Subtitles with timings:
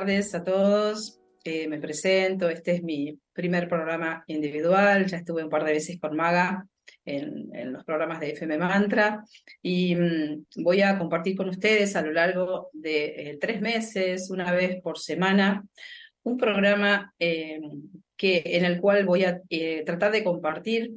[0.00, 1.20] tardes a todos.
[1.44, 6.00] Eh, me presento, este es mi primer programa individual, ya estuve un par de veces
[6.00, 6.66] con Maga
[7.04, 9.22] en, los programas de FM Mantra
[9.60, 14.50] y mm, voy a compartir con ustedes a lo largo de eh, tres meses, una
[14.52, 15.66] vez por semana,
[16.22, 17.60] un programa eh,
[18.16, 19.42] que, en el cual voy a
[19.84, 20.92] tratar de compartir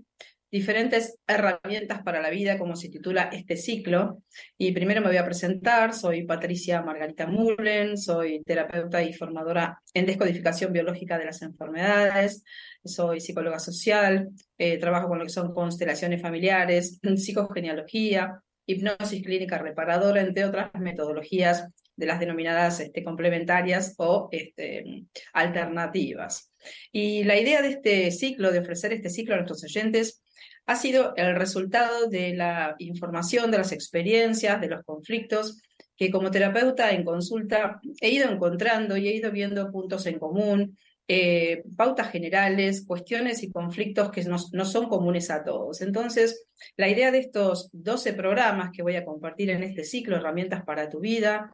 [0.53, 4.21] diferentes herramientas para la vida, como se titula este ciclo.
[4.55, 10.05] Y primero me voy a presentar, soy Patricia Margarita Mullen, soy terapeuta y formadora en
[10.05, 12.43] descodificación biológica de las enfermedades,
[12.85, 14.29] soy psicóloga social,
[14.59, 21.67] eh, trabajo con lo que son constelaciones familiares, psicogenealogía, hipnosis clínica reparadora, entre otras metodologías
[21.95, 26.51] de las denominadas este, complementarias o este, alternativas.
[26.91, 30.22] Y la idea de este ciclo, de ofrecer este ciclo a nuestros oyentes,
[30.65, 35.61] ha sido el resultado de la información, de las experiencias, de los conflictos
[35.95, 40.77] que como terapeuta en consulta he ido encontrando y he ido viendo puntos en común,
[41.07, 45.81] eh, pautas generales, cuestiones y conflictos que no, no, son comunes a todos.
[45.81, 46.45] Entonces,
[46.77, 50.89] la idea de estos 12 programas que voy a compartir en este ciclo, Herramientas para
[50.89, 51.53] tu vida,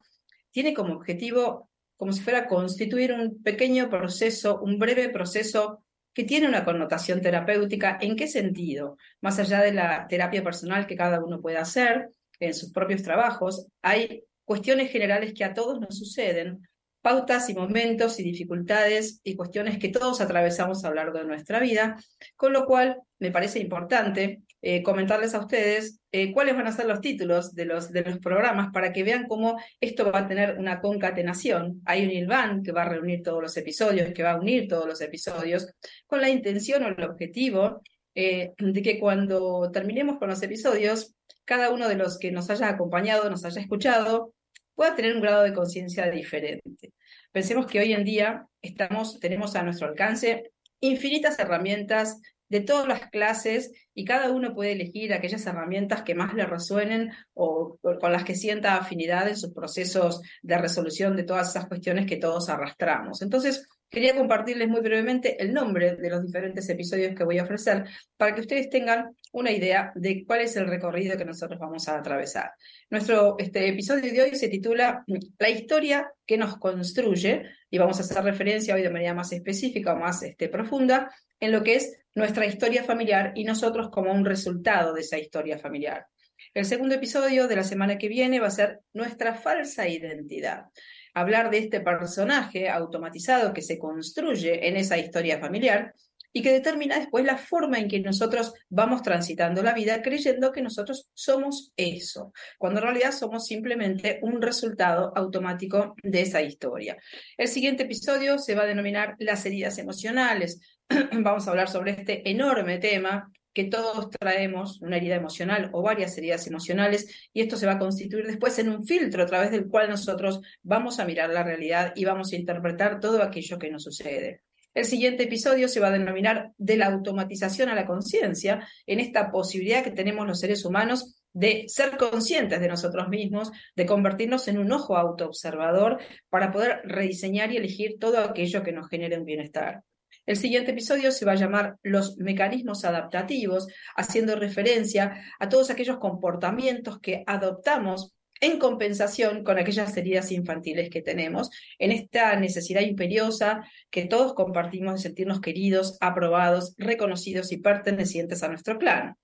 [0.51, 5.83] tiene como objetivo, como si fuera constituir un pequeño proceso, un breve proceso
[6.13, 7.97] que tiene una connotación terapéutica.
[8.01, 8.97] ¿En qué sentido?
[9.21, 12.09] Más allá de la terapia personal que cada uno puede hacer
[12.39, 16.67] en sus propios trabajos, hay cuestiones generales que a todos nos suceden,
[17.01, 21.59] pautas y momentos y dificultades y cuestiones que todos atravesamos a lo largo de nuestra
[21.59, 21.97] vida,
[22.35, 26.85] con lo cual me parece importante eh, comentarles a ustedes eh, cuáles van a ser
[26.85, 30.57] los títulos de los, de los programas para que vean cómo esto va a tener
[30.57, 31.81] una concatenación.
[31.85, 34.85] Hay un ILVAN que va a reunir todos los episodios, que va a unir todos
[34.85, 35.67] los episodios,
[36.07, 37.81] con la intención o el objetivo
[38.15, 41.15] eh, de que cuando terminemos con los episodios,
[41.45, 44.33] cada uno de los que nos haya acompañado, nos haya escuchado,
[44.75, 46.91] pueda tener un grado de conciencia diferente.
[47.31, 53.09] Pensemos que hoy en día estamos, tenemos a nuestro alcance infinitas herramientas de todas las
[53.09, 58.23] clases y cada uno puede elegir aquellas herramientas que más le resuenen o, con las
[58.23, 63.21] que sienta afinidad en sus procesos de resolución de todas esas cuestiones que todos arrastramos.
[63.21, 67.85] Entonces, quería compartirles muy brevemente el nombre de los diferentes episodios que voy a ofrecer
[68.17, 71.97] para que ustedes tengan una idea de cuál es el recorrido que nosotros vamos a
[71.97, 72.51] atravesar.
[72.89, 75.03] Nuestro este episodio de hoy se titula
[75.37, 79.93] La historia que nos construye y vamos a hacer referencia hoy de manera más específica
[79.93, 84.25] o más este, profunda en lo que es nuestra historia familiar y nosotros como un
[84.25, 86.05] resultado de esa historia familiar.
[86.53, 90.65] El segundo episodio de la semana que viene va a ser nuestra falsa identidad.
[91.13, 95.93] Hablar de este personaje automatizado que se construye en esa historia familiar
[96.31, 100.61] y que determina después la forma en que nosotros vamos transitando la vida creyendo que
[100.61, 106.97] nosotros somos eso, cuando en realidad somos simplemente un resultado automático de esa historia.
[107.37, 110.61] El siguiente episodio se va a denominar las heridas emocionales,
[111.11, 116.17] vamos a hablar sobre este enorme tema que todos traemos, una herida emocional o varias
[116.17, 119.67] heridas emocionales, y esto se va a constituir después en un filtro a través del
[119.67, 123.83] cual nosotros vamos a mirar la realidad y vamos a interpretar todo aquello que nos
[123.83, 124.43] sucede.
[124.73, 129.31] El siguiente episodio se va a denominar de la automatización a la conciencia, en esta
[129.31, 134.59] posibilidad que tenemos los seres humanos de ser conscientes de nosotros mismos, de convertirnos en
[134.59, 135.99] un ojo autoobservador
[136.29, 139.83] para poder rediseñar y elegir todo aquello que nos genere un bienestar.
[140.25, 145.97] El siguiente episodio se va a llamar Los mecanismos adaptativos, haciendo referencia a todos aquellos
[145.97, 153.63] comportamientos que adoptamos en compensación con aquellas heridas infantiles que tenemos, en esta necesidad imperiosa
[153.89, 159.15] que todos compartimos de sentirnos queridos, aprobados, reconocidos y pertenecientes a nuestro clan.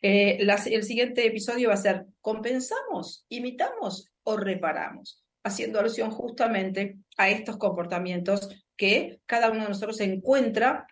[0.00, 5.22] Eh, el siguiente episodio va a ser ¿compensamos, imitamos o reparamos?
[5.42, 10.86] Haciendo alusión justamente a estos comportamientos que cada uno de nosotros encuentra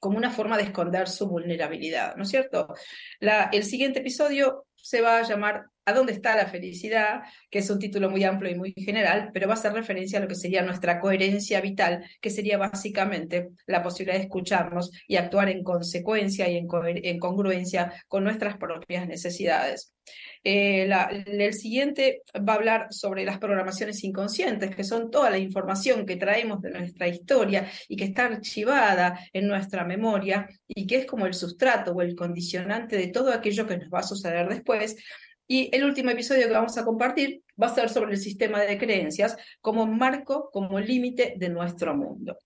[0.00, 2.74] como una forma de esconder su vulnerabilidad, ¿no es cierto?
[3.20, 7.22] el siguiente episodio se va a llamar ¿A dónde está la felicidad?
[7.50, 10.22] que es un título muy amplio y muy general, pero va a hacer referencia a
[10.22, 15.48] lo que sería nuestra coherencia vital, que sería básicamente la posibilidad de escucharnos y actuar
[15.48, 19.94] en consecuencia y en, congruencia con nuestras propias necesidades.
[20.42, 20.90] Eh,
[21.26, 26.16] el siguiente va a hablar sobre las programaciones inconscientes, que son toda la información que
[26.16, 31.26] traemos de nuestra historia y que está archivada en nuestra memoria y que es como
[31.26, 34.96] el sustrato o el condicionante de todo aquello que nos va a suceder después
[35.50, 38.78] y el último episodio que vamos a compartir va a ser sobre el sistema de
[38.78, 42.38] creencias como marco, como límite de nuestro mundo.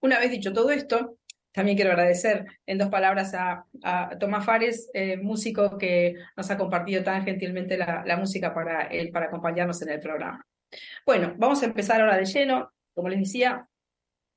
[0.00, 1.16] Una vez dicho todo esto,
[1.52, 3.64] también quiero agradecer en dos palabras a,
[4.20, 9.80] Tomás Fares, eh, músico que nos ha compartido tan gentilmente la, música para, para acompañarnos
[9.80, 10.44] en el programa.
[11.06, 12.70] Bueno, vamos a empezar ahora de lleno.
[12.92, 13.66] Como les decía,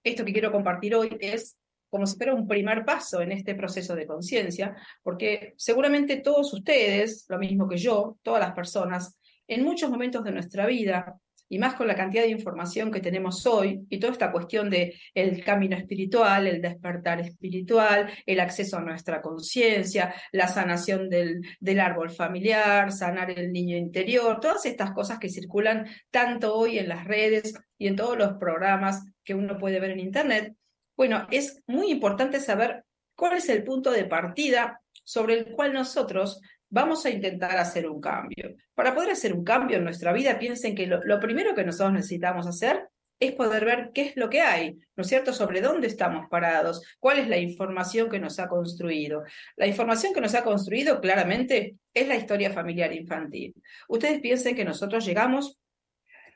[0.01, 1.57] esto que quiero compartir hoy es
[1.93, 7.27] como si fuera un primer paso en este proceso de conciencia, porque seguramente todos ustedes,
[7.29, 11.75] lo mismo que yo, todas las personas, en muchos momentos de nuestra vida, y más
[11.75, 15.77] con la cantidad de información que tenemos hoy y toda esta cuestión de el camino
[15.77, 22.91] espiritual, el despertar espiritual, el acceso a nuestra conciencia, la sanación del, del árbol familiar,
[22.91, 27.85] sanar el niño interior, todas estas cosas que circulan tanto hoy en las redes y
[27.85, 30.55] en todos los programas que uno puede ver en Internet,
[30.95, 32.83] bueno, es muy importante saber
[33.15, 38.01] cuál es el punto de partida sobre el cual nosotros vamos a intentar hacer un
[38.01, 38.55] cambio.
[38.73, 42.47] Para poder hacer un cambio en nuestra vida, piensen que lo, primero que nosotros necesitamos
[42.47, 42.87] hacer
[43.19, 46.83] es poder ver qué es lo que hay, ¿no es cierto?, sobre dónde estamos parados,
[46.99, 49.23] cuál es la información que nos ha construido.
[49.55, 53.53] La información que nos ha construido claramente es la historia familiar infantil.
[53.87, 55.59] Ustedes piensen que nosotros llegamos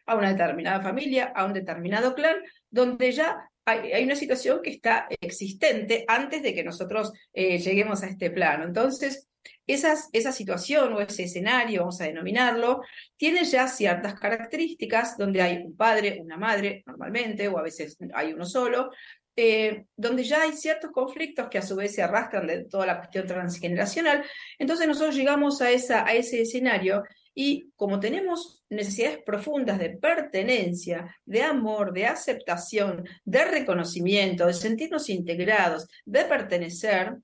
[0.06, 2.38] a una determinada familia, a un determinado clan,
[2.69, 8.08] donde ya hay, una situación que está existente antes de que nosotros eh, lleguemos a
[8.08, 8.64] este plano.
[8.64, 9.28] Entonces,
[9.66, 12.81] esa situación o ese escenario, vamos a denominarlo,
[13.18, 18.31] tiene ya ciertas características donde hay un padre, una madre, normalmente, o a veces hay
[18.31, 18.92] uno solo,
[19.36, 22.98] eh, donde ya hay ciertos conflictos que a su vez se arrastran de toda la
[22.98, 24.24] cuestión transgeneracional.
[24.58, 27.04] Entonces nosotros llegamos a, esa, a ese escenario
[27.39, 35.07] y como tenemos necesidades profundas de pertenencia, de amor, de aceptación, de reconocimiento, de sentirnos
[35.07, 37.16] integrados, de pertenecer,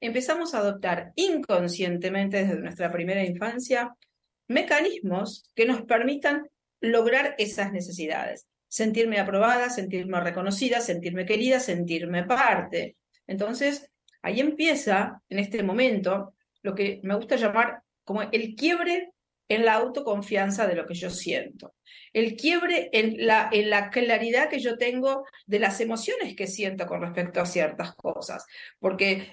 [0.00, 3.94] empezamos a adoptar inconscientemente desde nuestra primera infancia
[4.48, 6.48] mecanismos que nos permitan
[6.80, 8.46] lograr esas necesidades.
[8.68, 12.96] Sentirme aprobada, sentirme reconocida, sentirme querida, sentirme parte.
[13.26, 13.90] Entonces,
[14.22, 16.32] ahí empieza, en este momento,
[16.62, 19.12] lo que me gusta llamar como el quiebre
[19.48, 21.74] en la autoconfianza de lo que yo siento.
[22.12, 26.86] El quiebre en la, en la claridad que yo tengo de las emociones que siento
[26.86, 28.44] con respecto a ciertas cosas.
[28.78, 29.30] Porque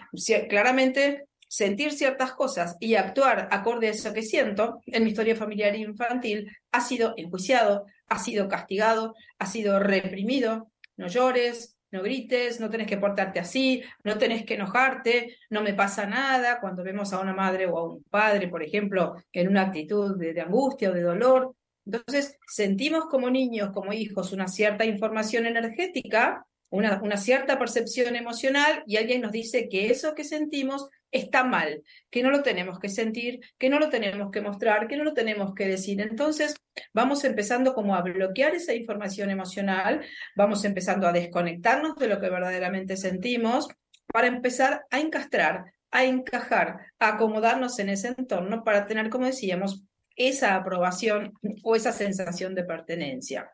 [0.50, 5.76] claramente sentir ciertas cosas y actuar acorde a eso que siento en mi historia familiar
[5.76, 10.72] infantil ha sido enjuiciado, ha sido castigado, ha sido reprimido.
[10.98, 15.74] No llores, no grites, no tenés que portarte así, no tenés que enojarte, no me
[15.74, 16.60] pasa nada.
[16.60, 20.40] Cuando vemos a una madre o a un padre, por ejemplo, en una actitud de,
[20.42, 27.02] angustia o de dolor, entonces sentimos como niños, como hijos, una cierta información energética, una,
[27.02, 32.22] una cierta percepción emocional y alguien nos dice que eso que sentimos está mal, que
[32.22, 35.54] no lo tenemos que sentir, que no lo tenemos que mostrar, que no lo tenemos
[35.54, 36.02] que decir.
[36.02, 36.56] Entonces,
[36.94, 40.06] vamos empezando como a bloquear esa información emocional,
[40.36, 43.68] vamos empezando a desconectarnos de lo que verdaderamente sentimos
[44.08, 49.84] para empezar a encastrar, a encajar, a acomodarnos en ese entorno para tener, como decíamos,
[50.18, 53.52] esa aprobación o esa sensación de pertenencia.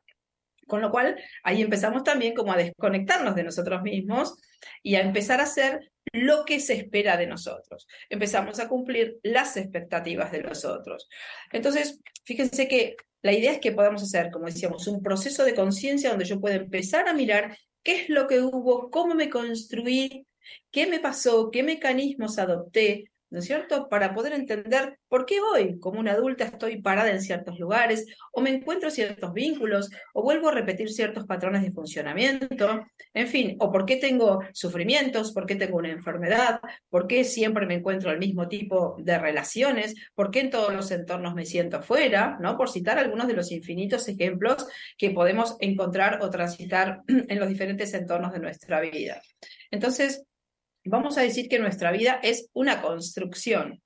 [0.67, 4.37] Con lo cual, ahí empezamos también como a desconectarnos de nosotros mismos
[4.81, 7.87] y a empezar a hacer lo que se espera de nosotros.
[8.09, 11.07] Empezamos a cumplir las expectativas de los otros.
[11.51, 16.09] Entonces, fíjense que la idea es que podamos hacer, como decíamos, un proceso de conciencia
[16.09, 20.25] donde yo pueda empezar a mirar qué es lo que hubo, cómo me construí,
[20.71, 23.87] qué me pasó, qué mecanismos adopté ¿no es cierto?
[23.89, 28.41] Para poder entender por qué hoy, como una adulta, estoy parada en ciertos lugares, o
[28.41, 33.71] me encuentro ciertos vínculos, o vuelvo a repetir ciertos patrones de funcionamiento, en fin, o
[33.71, 36.59] por qué tengo sufrimientos, por qué tengo una enfermedad,
[36.89, 40.91] por qué siempre me encuentro el mismo tipo de relaciones, por qué en todos los
[40.91, 42.57] entornos me siento fuera, ¿no?
[42.57, 47.93] Por citar algunos de los infinitos ejemplos que podemos encontrar o transitar en los diferentes
[47.93, 49.21] entornos de nuestra vida.
[49.71, 50.25] Entonces,
[50.83, 53.81] vamos a decir que nuestra vida es una construcción,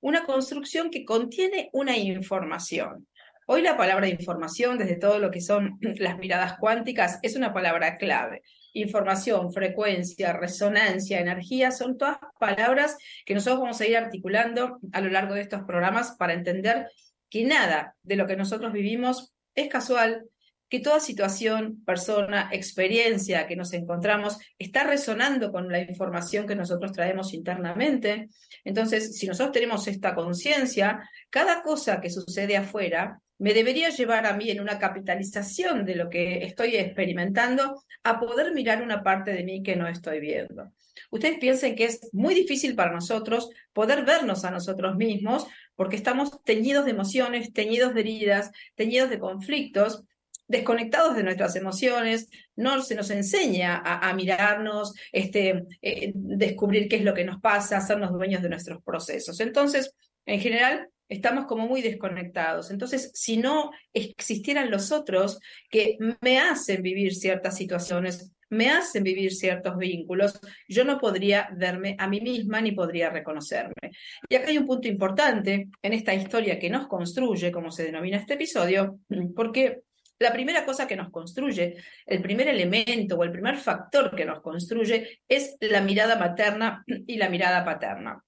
[0.00, 3.06] una construcción que contiene una información.
[3.46, 7.96] Hoy la palabra información, desde todo lo que son las miradas cuánticas, es una palabra
[7.98, 8.42] clave.
[8.72, 15.10] Información, frecuencia, resonancia, energía, son todas palabras que nosotros vamos a ir articulando a lo
[15.10, 16.88] largo de estos programas para entender
[17.28, 20.24] que nada de lo que nosotros vivimos es casual,
[20.70, 26.92] que toda situación, persona, experiencia que nos encontramos está resonando con la información que nosotros
[26.92, 28.28] traemos internamente.
[28.64, 34.36] Entonces, si nosotros tenemos esta conciencia, cada cosa que sucede afuera me debería llevar a
[34.36, 39.42] mí en una capitalización de lo que estoy experimentando a poder mirar una parte de
[39.42, 40.70] mí que no estoy viendo.
[41.10, 46.42] Ustedes piensen que es muy difícil para nosotros poder vernos a nosotros mismos porque estamos
[46.44, 50.04] teñidos de emociones, teñidos de heridas, teñidos de conflictos
[50.50, 57.04] desconectados de nuestras emociones, no se nos enseña a, mirarnos, este, eh, descubrir qué es
[57.04, 59.38] lo que nos pasa, hacernos dueños de nuestros procesos.
[59.38, 59.94] Entonces,
[60.26, 62.72] en general, estamos como muy desconectados.
[62.72, 65.38] Entonces, si no existieran los otros
[65.70, 71.94] que me hacen vivir ciertas situaciones, me hacen vivir ciertos vínculos, yo no podría verme
[71.96, 73.92] a mí misma ni podría reconocerme.
[74.28, 78.16] Y acá hay un punto importante en esta historia que nos construye, como se denomina
[78.16, 78.98] este episodio,
[79.36, 79.82] porque
[80.20, 84.40] la primera cosa que nos construye, el primer elemento o el primer factor que nos
[84.42, 88.22] construye es la mirada materna y la mirada paterna.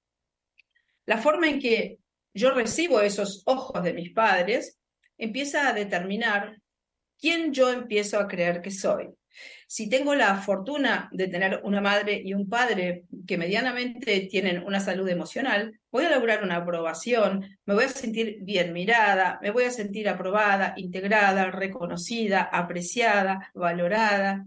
[1.05, 1.99] La forma en que
[2.33, 4.81] yo recibo esos ojos de mis padres
[5.19, 6.57] empieza a determinar
[7.19, 9.11] quién yo empiezo a creer que soy.
[9.67, 14.81] Si tengo la fortuna de tener una madre y un padre que medianamente tienen una
[14.81, 19.65] salud emocional, voy a lograr una aprobación, me voy a sentir bien mirada, me voy
[19.65, 24.47] a sentir aprobada, integrada, reconocida, apreciada, valorada.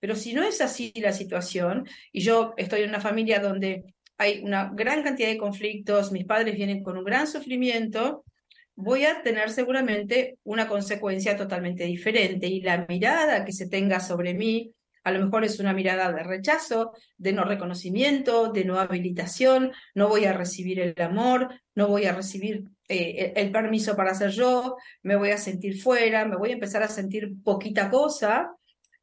[0.00, 4.40] Pero si no es así la situación, y yo estoy en una familia donde hay
[4.42, 8.24] una gran cantidad de conflictos, mis padres vienen con un gran sufrimiento,
[8.76, 14.34] voy a tener seguramente una consecuencia totalmente diferente y la mirada que se tenga sobre
[14.34, 14.72] mí
[15.06, 20.08] a lo mejor es una mirada de rechazo, de no reconocimiento, de no habilitación, no
[20.08, 24.76] voy a recibir el amor, no voy a recibir eh, el permiso para ser yo,
[25.04, 28.50] me voy a sentir fuera, me voy a empezar a sentir poquita cosa.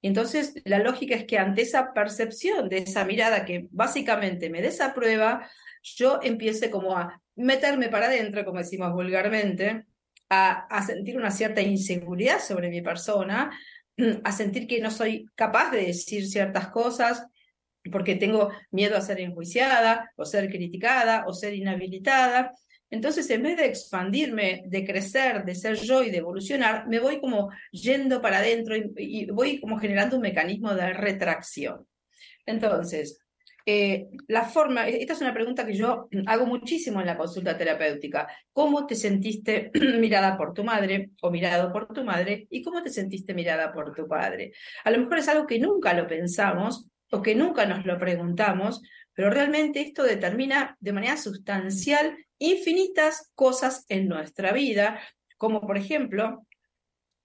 [0.02, 5.50] Entonces, la lógica es que ante esa percepción de esa mirada que básicamente me desaprueba,
[5.84, 9.86] yo empiece como a meterme para adentro, como decimos vulgarmente,
[10.30, 13.52] a, sentir una cierta inseguridad sobre mi persona,
[14.24, 17.28] a sentir que no soy capaz de decir ciertas cosas
[17.92, 22.52] porque tengo miedo a ser enjuiciada o ser criticada o ser inhabilitada.
[22.90, 27.20] Entonces, en vez de expandirme, de crecer, de ser yo y de evolucionar, me voy
[27.20, 31.86] como yendo para adentro y voy como generando un mecanismo de retracción.
[32.46, 33.23] Entonces,
[33.66, 38.28] eh, la forma, esta es una pregunta que yo hago muchísimo en la consulta terapéutica.
[38.52, 42.48] ¿Cómo te sentiste mirada por tu madre o mirado por tu madre?
[42.50, 44.52] ¿Y cómo te sentiste mirada por tu padre?
[44.84, 48.82] A lo mejor es algo que nunca lo pensamos o que nunca nos lo preguntamos,
[49.14, 55.00] pero realmente esto determina de manera sustancial infinitas cosas en nuestra vida,
[55.38, 56.46] como por ejemplo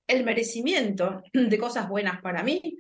[0.07, 2.78] el merecimiento de cosas buenas para mí,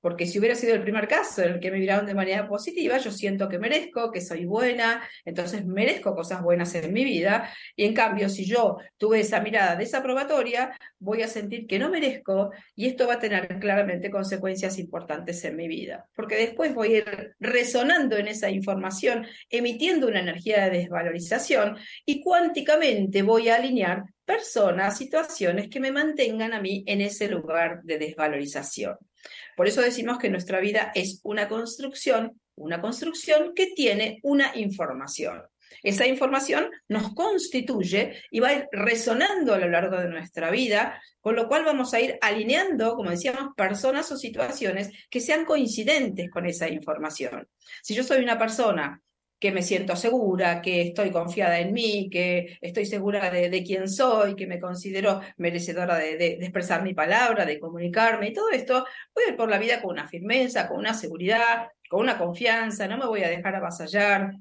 [0.00, 2.98] porque si hubiera sido el primer caso en el que me miraron de manera positiva,
[2.98, 7.50] yo siento que merezco, que soy buena, entonces merezco cosas buenas en mi vida.
[7.74, 12.50] Y en cambio, si yo tuve esa mirada desaprobatoria, voy a sentir que no merezco
[12.74, 16.08] y esto va a tener claramente consecuencias importantes en mi vida.
[16.14, 22.22] Porque después voy a ir resonando en esa información, emitiendo una energía de desvalorización y
[22.22, 27.98] cuánticamente voy a alinear personas, situaciones que me mantengan a mí en ese lugar de
[27.98, 28.96] desvalorización.
[29.56, 35.42] Por eso decimos que nuestra vida es una construcción, una construcción que tiene una información.
[35.82, 41.00] Esa información nos constituye y va a ir resonando a lo largo de nuestra vida,
[41.20, 46.30] con lo cual vamos a ir alineando, como decíamos, personas o situaciones que sean coincidentes
[46.30, 47.48] con esa información.
[47.82, 49.02] Si yo soy una persona
[49.38, 54.34] que me siento segura, que estoy confiada en mí, que estoy segura de, quién soy,
[54.34, 59.30] que me considero merecedora de, expresar mi palabra, de comunicarme y todo esto, voy a
[59.30, 63.06] ir por la vida con una firmeza, con una seguridad, con una confianza, no me
[63.06, 64.32] voy a dejar avasallar,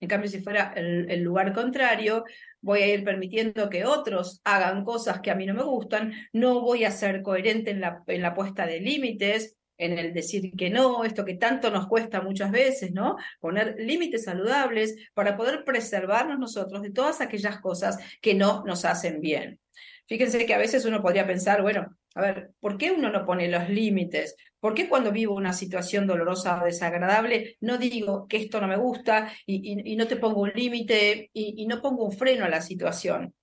[0.00, 2.24] En cambio, si fuera el, lugar contrario,
[2.60, 6.60] voy a ir permitiendo que otros hagan cosas que a mí no me gustan, no
[6.62, 10.70] voy a ser coherente en la, en la puesta de límites, en el decir que
[10.70, 13.16] no, esto que tanto nos cuesta muchas veces, ¿no?
[13.40, 19.20] Poner límites saludables para poder preservarnos nosotros de todas aquellas cosas que no nos hacen
[19.20, 19.58] bien.
[20.06, 23.48] Fíjense que a veces uno podría pensar, bueno, a ver, ¿por qué uno no pone
[23.48, 24.36] los límites?
[24.58, 28.76] ¿Por qué cuando vivo una situación dolorosa o desagradable no digo que esto no me
[28.76, 33.34] gusta y, no te pongo un límite y, no pongo un freno a la situación?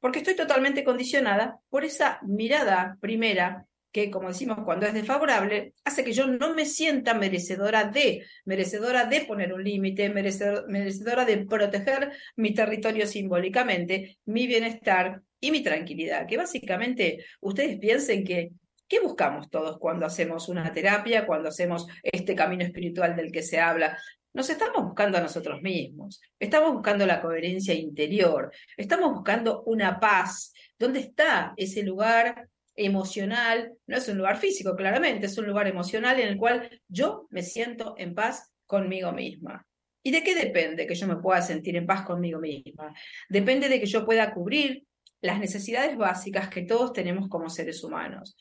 [0.00, 6.02] Porque estoy totalmente condicionada por esa mirada primera que, como decimos, cuando es desfavorable, hace
[6.02, 12.10] que yo no me sienta merecedora de, merecedora de poner un límite, merecedora de proteger
[12.34, 16.26] mi territorio simbólicamente, mi bienestar y mi tranquilidad.
[16.26, 18.50] Que básicamente ustedes piensen que
[18.86, 23.58] ¿Qué buscamos todos cuando hacemos una terapia, cuando hacemos este camino espiritual del que se
[23.58, 23.96] habla?
[24.34, 30.52] Nos estamos buscando a nosotros mismos, estamos buscando la coherencia interior, estamos buscando una paz.
[30.78, 36.18] ¿Dónde está ese lugar emocional, no es un lugar físico, claramente, es un lugar emocional
[36.20, 39.66] en el cual yo me siento en paz conmigo misma.
[40.02, 42.94] ¿Y de qué depende que yo me pueda sentir en paz conmigo misma?
[43.28, 44.84] Depende de que yo pueda cubrir
[45.22, 48.36] las necesidades básicas que todos tenemos como seres humanos.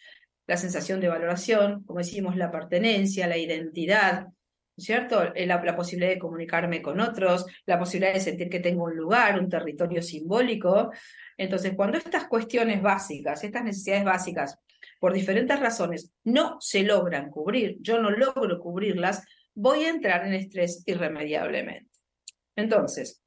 [0.45, 4.27] La sensación de valoración, como decimos, la pertenencia, la identidad,
[4.77, 5.23] ¿cierto?
[5.35, 9.39] La, la, posibilidad de comunicarme con otros, la posibilidad de sentir que tengo un lugar,
[9.39, 10.91] un territorio simbólico,
[11.37, 14.59] entonces, cuando estas cuestiones básicas, estas necesidades básicas,
[14.99, 20.33] por diferentes razones, no se logran cubrir, yo no logro cubrirlas, voy a entrar en
[20.33, 21.89] estrés irremediablemente.
[22.55, 23.21] Entonces,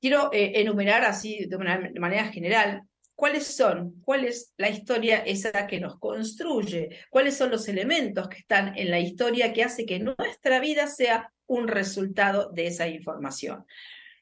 [0.00, 2.82] quiero eh, enumerar así de una manera general
[3.22, 8.38] cuáles son, cuál es la historia esa que nos construye, cuáles son los elementos que
[8.38, 13.64] están en la historia que hace que nuestra vida sea un resultado de esa información.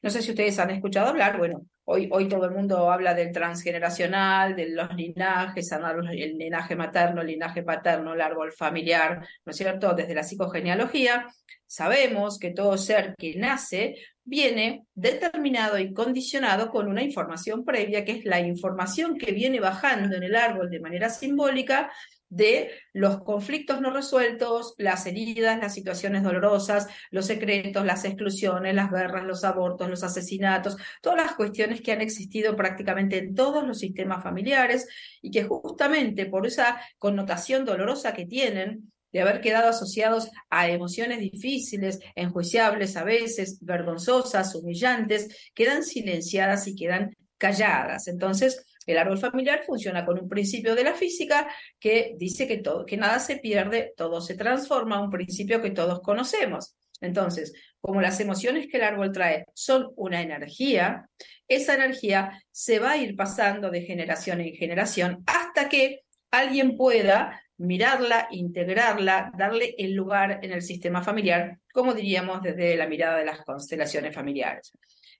[0.03, 4.55] No sé si ustedes han escuchado hablar, bueno, Hoy, todo el mundo habla del transgeneracional,
[4.55, 5.69] de los linajes,
[6.11, 9.93] el linaje materno, el linaje paterno, el árbol familiar, ¿no es cierto?
[9.93, 11.27] Desde la psicogenealogía,
[11.67, 18.13] sabemos que todo ser que nace viene determinado y condicionado con una información previa, que
[18.13, 21.91] es la información que viene bajando en el árbol de manera simbólica
[22.31, 28.89] de los conflictos no resueltos, las heridas, las situaciones dolorosas, los secretos, las exclusiones, las
[28.89, 33.79] guerras, los abortos, los asesinatos, todas las cuestiones que han existido prácticamente en todos los
[33.79, 34.87] sistemas familiares
[35.21, 41.19] y que justamente por esa connotación dolorosa que tienen, de haber quedado asociados a emociones
[41.19, 48.07] difíciles, enjuiciables a veces, vergonzosas, humillantes, quedan silenciadas y quedan calladas.
[48.07, 51.47] Entonces, el árbol familiar funciona con un principio de la física
[51.79, 56.01] que dice que, todo, que nada se pierde, todo se transforma, un principio que todos
[56.01, 56.75] conocemos.
[56.99, 61.09] Entonces, como las emociones que el árbol trae son una energía,
[61.47, 67.41] esa energía se va a ir pasando de generación en generación hasta que alguien pueda
[67.57, 73.25] mirarla, integrarla, darle el lugar en el sistema familiar, como diríamos desde la mirada de
[73.25, 74.71] las constelaciones familiares.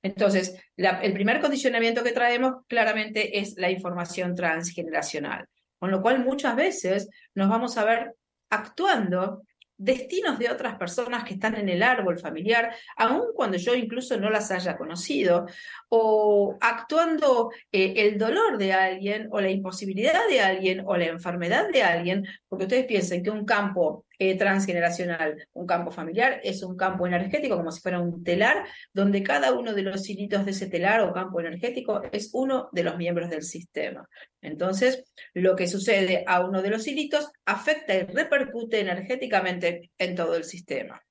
[0.04, 5.46] Entonces, el primer condicionamiento que traemos claramente es la información transgeneracional,
[5.78, 8.16] con lo cual muchas veces nos vamos a ver
[8.50, 9.44] actuando
[9.82, 14.30] destinos de otras personas que están en el árbol familiar, aun cuando yo incluso no
[14.30, 15.48] las haya conocido,
[15.90, 21.68] o actuando eh, el dolor de alguien, o la imposibilidad de alguien, o la enfermedad
[21.74, 25.48] de alguien, porque ustedes piensen que un campo eh, transgeneracional.
[25.54, 29.74] Un campo familiar es un campo energético, como si fuera un telar, donde cada uno
[29.74, 33.42] de los hilitos de ese telar o campo energético es uno de los miembros del
[33.42, 34.08] sistema.
[34.40, 40.36] Entonces, lo que sucede a uno de los hilitos afecta y repercute energéticamente en todo
[40.36, 41.02] el sistema.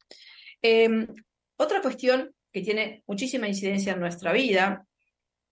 [0.62, 1.08] Em,
[1.56, 4.86] otra cuestión que tiene muchísima incidencia en nuestra vida,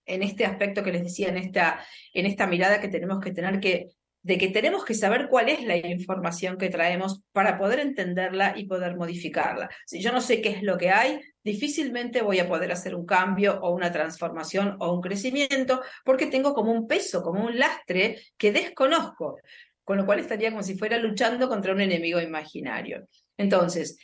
[0.06, 3.58] en este aspecto que les decía, en esta, en esta mirada que tenemos que tener
[3.58, 3.88] que
[4.22, 8.66] de que tenemos que saber cuál es la información que traemos para poder entenderla y
[8.66, 9.70] poder modificarla.
[9.86, 13.06] Si yo no sé qué es lo que hay, difícilmente voy a poder hacer un
[13.06, 18.20] cambio o una transformación o un crecimiento porque tengo como un peso, como un lastre
[18.36, 19.38] que desconozco,
[19.84, 23.08] con lo cual estaría como si fuera luchando contra un enemigo imaginario.
[23.36, 23.98] Entonces,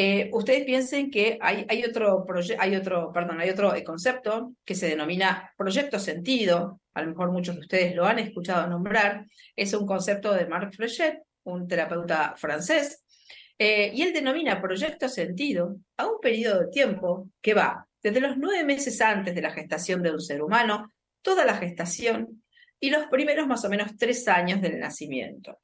[0.00, 2.24] eh, ustedes piensen que hay, otro,
[2.60, 7.56] hay otro, perdón, hay otro concepto que se denomina proyecto sentido, a lo mejor muchos
[7.56, 13.04] de ustedes lo han escuchado nombrar, es un concepto de Marc Frechet, un terapeuta francés,
[13.58, 18.36] eh, y él denomina proyecto sentido a un periodo de tiempo que va desde los
[18.36, 22.44] nueve meses antes de la gestación de un ser humano, toda la gestación
[22.78, 25.58] y los primeros más o menos tres años del nacimiento.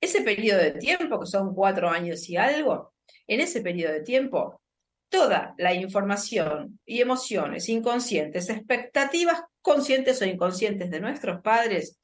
[0.00, 2.92] Ese periodo de tiempo, que son cuatro años y algo,
[3.28, 4.60] en ese periodo de tiempo,
[5.08, 11.98] toda la información y emociones inconscientes, expectativas conscientes o inconscientes de nuestros padres,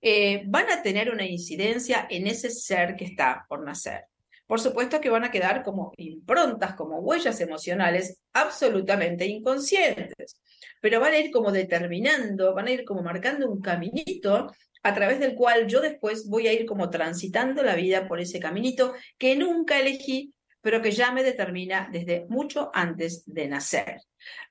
[0.00, 4.04] eh, van a tener una incidencia en ese ser que está por nacer.
[4.46, 10.40] Por supuesto que van a quedar como improntas, como huellas emocionales absolutamente inconscientes,
[10.80, 14.50] pero van a ir como determinando, van a ir como marcando un caminito
[14.82, 18.40] a través del cual yo después voy a ir como transitando la vida por ese
[18.40, 24.00] caminito que nunca elegí, pero que ya me determina desde mucho antes de nacer.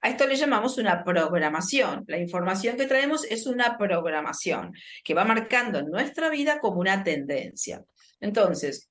[0.01, 2.05] A esto le llamamos una programación.
[2.07, 7.83] La información que traemos es una programación que va marcando nuestra vida como una tendencia.
[8.19, 8.89] Entonces,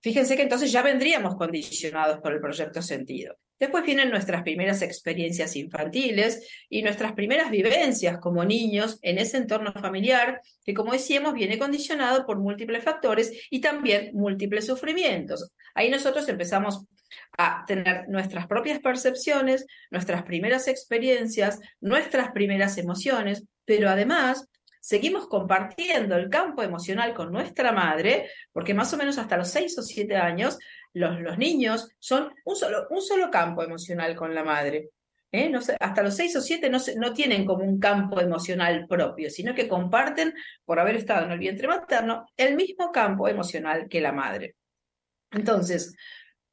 [0.00, 3.36] fíjense que entonces ya vendríamos condicionados por el proyecto sentido.
[3.62, 9.72] Después vienen nuestras primeras experiencias infantiles y nuestras primeras vivencias como niños en ese entorno
[9.72, 15.52] familiar que, como decíamos, viene condicionado por múltiples factores y también múltiples sufrimientos.
[15.76, 16.86] Ahí nosotros empezamos
[17.38, 24.48] a tener nuestras propias percepciones, nuestras primeras experiencias, nuestras primeras emociones, pero además
[24.80, 29.78] seguimos compartiendo el campo emocional con nuestra madre, porque más o menos hasta los seis
[29.78, 30.58] o siete años
[30.94, 34.90] los, los niños son un solo, un solo campo emocional con la madre.
[35.32, 35.48] ¿eh?
[35.48, 39.54] No hasta los seis o siete no, no tienen como un campo emocional propio, sino
[39.54, 44.12] que comparten, por haber estado en el vientre materno, el mismo campo emocional que la
[44.12, 44.56] madre.
[45.30, 45.96] Entonces,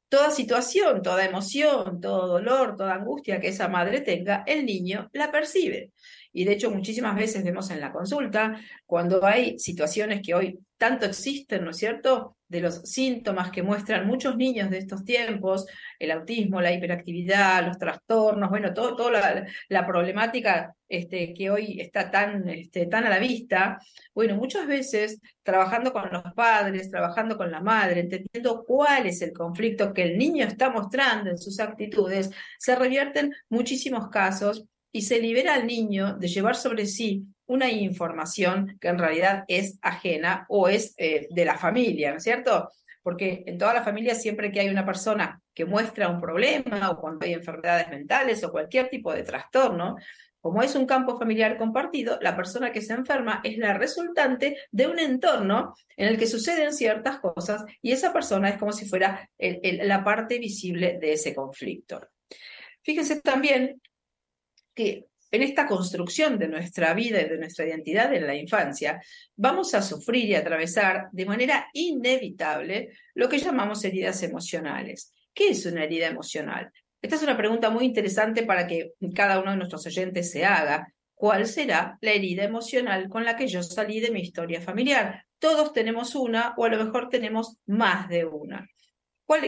[0.08, 5.30] toda situación, toda emoción, todo dolor, toda angustia que esa madre tenga, el niño la
[5.30, 5.92] percibe.
[6.32, 11.06] Y de hecho muchísimas veces vemos en la consulta, cuando hay situaciones que hoy tanto
[11.06, 15.66] existen, ¿no es cierto?, de los síntomas que muestran muchos niños de estos tiempos,
[16.00, 22.48] el autismo, la hiperactividad, los trastornos, bueno, toda la, problemática este, que hoy está tan,
[22.48, 23.78] este, tan a la vista,
[24.12, 29.32] bueno, muchas veces trabajando con los padres, trabajando con la madre, entendiendo cuál es el
[29.32, 35.20] conflicto que el niño está mostrando en sus actitudes, se revierten muchísimos casos y se
[35.20, 40.68] libera al niño de llevar sobre sí una información que en realidad es ajena o
[40.68, 42.70] es eh, de la familia, ¿no es cierto?
[43.02, 47.00] Porque en toda la familia siempre que hay una persona que muestra un problema o
[47.00, 49.96] cuando hay enfermedades mentales o cualquier tipo de trastorno,
[50.40, 54.86] como es un campo familiar compartido, la persona que se enferma es la resultante de
[54.86, 59.28] un entorno en el que suceden ciertas cosas y esa persona es como si fuera
[59.38, 62.00] la parte visible de ese conflicto.
[62.82, 63.82] Fíjense también
[64.72, 69.00] que en esta construcción de nuestra vida y de nuestra identidad en la infancia,
[69.36, 75.14] vamos a sufrir y atravesar de manera inevitable lo que llamamos heridas emocionales.
[75.32, 76.72] ¿Qué es una herida emocional?
[77.00, 80.92] Esta es una pregunta muy interesante para que cada uno de nuestros oyentes se haga.
[81.14, 85.24] ¿Cuál será la herida emocional con la que yo salí de mi historia familiar?
[85.38, 88.68] Todos tenemos una o a lo mejor tenemos más de una.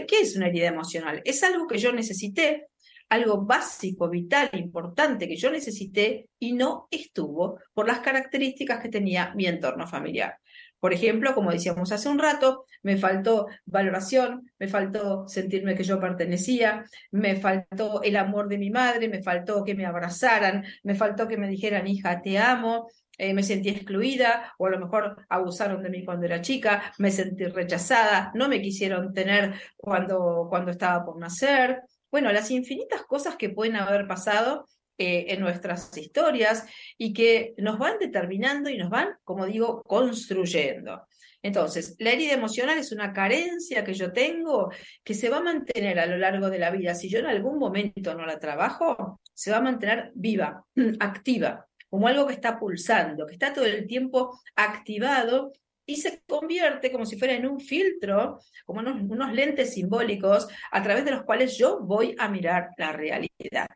[0.07, 1.21] ¿Qué es una herida emocional?
[1.25, 2.69] Es algo que yo necesité
[3.13, 9.35] algo básico, vital, importante que yo necesité y no estuvo por las características que tenía
[9.35, 10.39] mi entorno familiar.
[10.81, 16.01] Por ejemplo, como decíamos hace un rato, me faltó valoración, me faltó sentirme que yo
[16.01, 21.29] pertenecía, me faltó el amor de mi madre, me faltó que me abrazaran, me faltó
[21.29, 25.83] que me dijeran, hija, te amo, eh, me sentí excluida o a lo mejor abusaron
[25.83, 31.05] de mí cuando era chica, me sentí rechazada, no me quisieron tener cuando, cuando estaba
[31.05, 36.67] por nacer, bueno, las infinitas cosas que pueden haber pasado eh, en nuestras historias
[36.99, 41.07] y que nos van determinando y nos van, como digo, construyendo.
[41.43, 44.71] Entonces, la herida emocional es una carencia que yo tengo
[45.03, 46.95] que se va a mantener a lo largo de la vida.
[46.95, 50.65] Si yo en algún momento no la trabajo, se va a mantener viva,
[51.01, 55.53] activa, como algo que está pulsando, que está todo el tiempo activado
[55.93, 61.05] y se convierte como si fuera en un filtro, como unos, lentes simbólicos a través
[61.05, 63.67] de los cuales yo voy a mirar la realidad.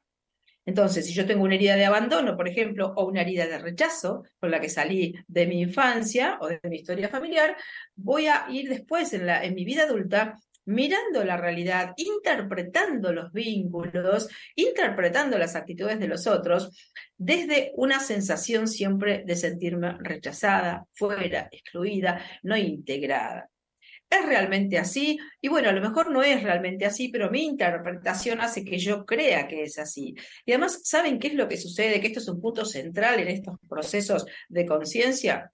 [0.64, 4.24] Entonces, si yo tengo una herida de abandono, por ejemplo, o una herida de rechazo
[4.40, 7.54] con la que salí de mi infancia o de mi historia familiar,
[7.94, 13.32] voy a ir después en, la, en mi vida adulta mirando la realidad, interpretando los
[13.32, 16.70] vínculos, interpretando las actitudes de los otros,
[17.16, 23.48] desde una sensación siempre de sentirme rechazada, fuera, excluida, no integrada.
[24.08, 25.18] ¿Es realmente así?
[25.40, 29.04] Y bueno, a lo mejor no es realmente así, pero mi interpretación hace que yo
[29.04, 30.14] crea que es así.
[30.44, 32.00] Y además, ¿saben qué es lo que sucede?
[32.00, 35.50] Que esto es un punto central en estos procesos de conciencia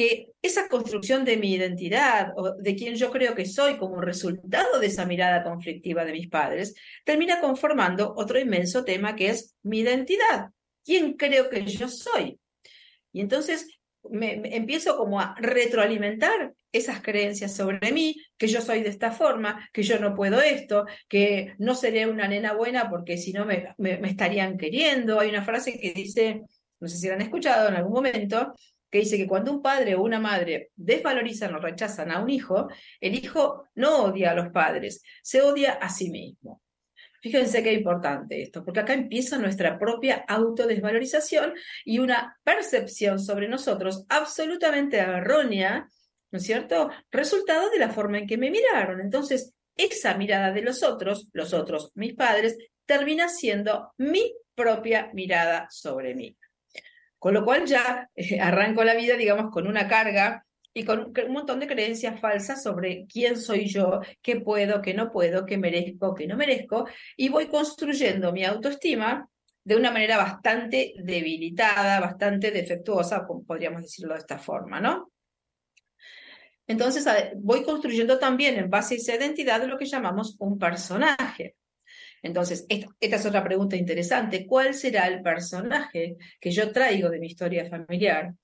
[0.00, 4.80] que esa construcción de mi identidad o de quien yo creo que soy como resultado
[4.80, 9.80] de esa mirada conflictiva de mis padres, termina conformando otro inmenso tema que es mi
[9.80, 10.52] identidad.
[10.86, 12.40] ¿Quién creo que yo soy?
[13.12, 18.88] Y entonces me, empiezo como a retroalimentar esas creencias sobre mí, que yo soy de
[18.88, 23.34] esta forma, que yo no puedo esto, que no seré una nena buena porque si
[23.34, 25.20] no me, me, estarían queriendo.
[25.20, 26.40] Hay una frase que dice,
[26.80, 28.54] no sé si la han escuchado en algún momento,
[28.90, 32.68] que dice que cuando un padre o una madre desvalorizan o rechazan a un hijo,
[33.00, 36.60] el hijo no odia a los padres, se odia a sí mismo.
[37.22, 41.52] Fíjense qué importante esto, porque acá empieza nuestra propia autodesvalorización
[41.84, 45.86] y una percepción sobre nosotros absolutamente errónea,
[46.30, 46.90] ¿no es cierto?
[47.10, 49.00] Resultado de la forma en que me miraron.
[49.00, 55.68] Entonces, esa mirada de los otros, los otros, mis padres, termina siendo mi propia mirada
[55.70, 56.36] sobre mí.
[57.20, 61.32] Con lo cual ya eh, arranco la vida, digamos, con una carga y con un
[61.32, 66.14] montón de creencias falsas sobre quién soy yo, qué puedo, qué no puedo, qué merezco,
[66.14, 69.28] qué no merezco, y voy construyendo mi autoestima
[69.62, 75.12] de una manera bastante debilitada, bastante defectuosa, podríamos decirlo de esta forma, ¿no?
[76.66, 77.04] Entonces
[77.36, 81.56] voy construyendo también en base a esa identidad lo que llamamos un personaje.
[82.22, 84.46] Entonces, esta, es otra pregunta interesante.
[84.46, 88.34] ¿Cuál será el personaje que yo traigo de mi historia familiar?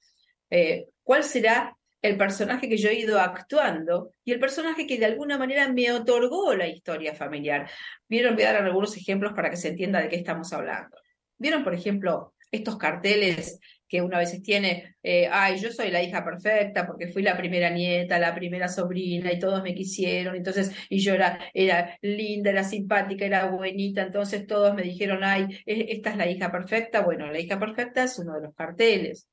[0.51, 5.07] Eh, ¿Cuál será el personaje que yo he ido actuando y el personaje que de
[5.07, 7.69] alguna manera me otorgó la historia familiar.
[8.09, 10.97] Vieron, voy a dar algunos ejemplos para que se entienda de qué estamos hablando.
[11.39, 16.25] Vieron, por ejemplo, estos carteles que una vez tiene, eh, ay, yo soy la hija
[16.25, 20.99] perfecta porque fui la primera nieta, la primera sobrina y todos me quisieron, entonces, y
[20.99, 26.17] yo era, era linda, era simpática, era buenita, entonces todos me dijeron, ay, esta es
[26.17, 27.03] la hija perfecta.
[27.03, 29.29] Bueno, la hija perfecta es uno de los carteles.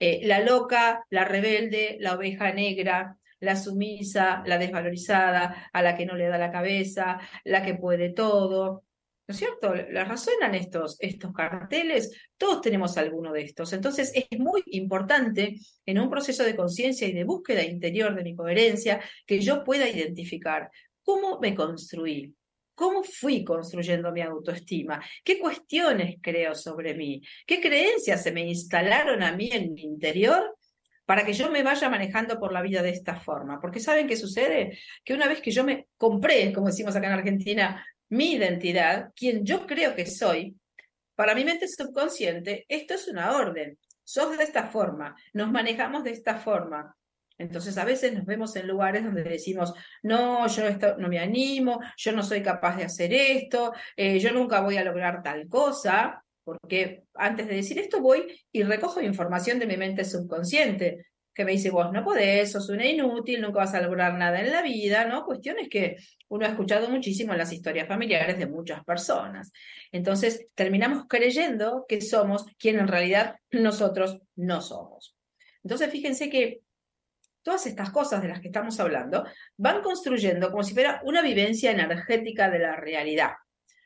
[0.00, 6.06] Eh, la loca, la rebelde, la oveja negra, la sumisa, la desvalorizada, a la que
[6.06, 8.84] no le da la cabeza, la que puede todo.
[9.28, 9.74] ¿No es cierto?
[9.90, 12.18] ¿La resuenan estos, estos carteles?
[12.38, 13.74] Todos tenemos alguno de estos.
[13.74, 18.34] Entonces es muy importante en un proceso de conciencia y de búsqueda interior de mi
[18.34, 20.70] coherencia que yo pueda identificar
[21.02, 22.34] cómo me construí,
[22.74, 25.02] ¿Cómo fui construyendo mi autoestima?
[25.24, 27.20] ¿Qué cuestiones creo sobre mí?
[27.44, 30.56] ¿Qué creencias se me instalaron a mí en mi interior
[31.04, 33.60] para que yo me vaya manejando por la vida de esta forma?
[33.60, 34.78] Porque ¿saben qué sucede?
[35.04, 39.44] Que una vez que yo me compré, como decimos acá en Argentina, mi identidad, quien
[39.44, 40.56] yo creo que soy,
[41.14, 43.78] para mi mente subconsciente, esto es una orden.
[44.04, 46.96] Sos de esta forma, nos manejamos de esta forma.
[47.36, 50.64] Entonces a veces nos vemos en lugares donde decimos, no, yo
[50.98, 54.84] no me animo, yo no soy capaz de hacer esto, eh, yo nunca voy a
[54.84, 60.04] lograr tal cosa, porque antes de decir esto voy y recojo información de mi mente
[60.04, 61.06] subconsciente,
[61.38, 64.50] que me dice, vos no podés, sos una inútil, nunca vas a lograr nada en
[64.50, 65.24] la vida, ¿no?
[65.24, 65.96] Cuestiones que
[66.26, 69.52] uno ha escuchado muchísimo en las historias familiares de muchas personas.
[69.92, 75.14] Entonces, terminamos creyendo que somos quien en realidad nosotros no somos.
[75.62, 76.62] Entonces, fíjense que
[77.42, 79.24] todas estas cosas de las que estamos hablando
[79.56, 83.34] van construyendo como si fuera una vivencia energética de la realidad.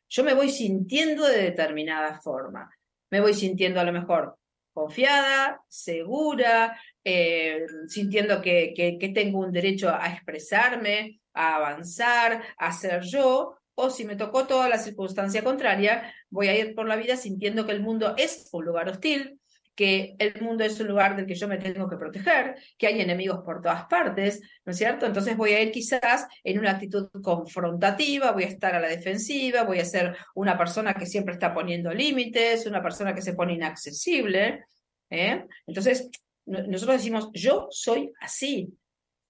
[0.08, 2.74] Yo me voy sintiendo de determinada forma.
[3.10, 4.38] Me voy sintiendo a lo mejor
[4.72, 13.02] confiada, segura, eh, sintiendo que, que, tengo un derecho a expresarme, a avanzar, a ser
[13.02, 17.16] yo, o si me tocó toda la circunstancia contraria, voy a ir por la vida
[17.16, 19.40] sintiendo que el mundo es un lugar hostil,
[19.74, 23.00] que el mundo es un lugar del que yo me tengo que proteger, que hay
[23.00, 25.06] enemigos por todas partes, ¿no es cierto?
[25.06, 29.64] Entonces voy a ir quizás en una actitud confrontativa, voy a estar a la defensiva,
[29.64, 33.54] voy a ser una persona que siempre está poniendo límites, una persona que se pone
[33.54, 34.64] inaccesible.
[35.08, 35.46] ¿eh?
[35.66, 36.10] Entonces,
[36.44, 38.76] nosotros decimos, yo soy así.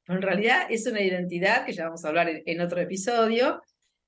[0.05, 3.63] Pero en realidad es una identidad, que ya vamos a hablar en otro episodio,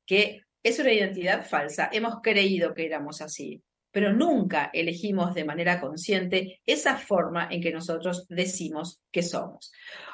[0.05, 1.89] que es una identidad falsa.
[1.93, 3.63] Hemos creído que éramos así
[3.95, 9.71] pero nunca elegimos de manera consciente esa forma en que nosotros decimos que somos.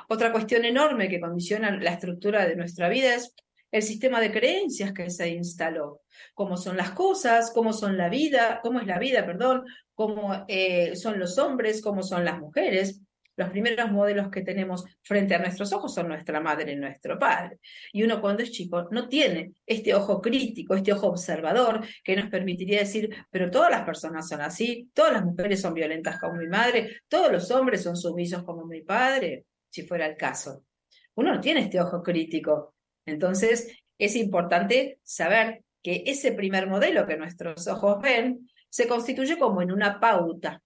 [0.06, 3.34] Otra cuestión enorme que condiciona la estructura de nuestra vida es
[3.72, 6.02] el sistema de creencias que se instaló.
[6.34, 9.64] Cómo son las cosas, cómo son la vida, cómo es la vida, perdón,
[9.94, 13.00] cómo eh, son los hombres, cómo son las mujeres.
[13.40, 17.58] Los primeros modelos que tenemos frente a nuestros ojos son nuestra madre y nuestro padre.
[17.90, 22.28] Y uno cuando es chico no tiene este ojo crítico, este ojo observador que nos
[22.28, 26.48] permitiría decir, pero todas las personas son así, todas las mujeres son violentas como mi
[26.48, 30.66] madre, todos los hombres son sumisos como mi padre, si fuera el caso.
[31.14, 32.74] Uno no tiene este ojo crítico.
[33.06, 39.62] Entonces, es importante saber que ese primer modelo que nuestros ojos ven se constituye como
[39.62, 40.62] en una pauta.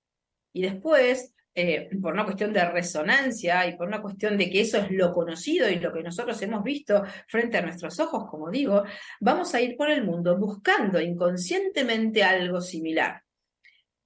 [0.52, 4.78] Y después eh, por una cuestión de resonancia y por una cuestión de que eso
[4.78, 8.82] es lo conocido y lo que nosotros hemos visto frente a nuestros ojos, como digo,
[9.20, 13.22] vamos a ir por el mundo buscando inconscientemente algo similar.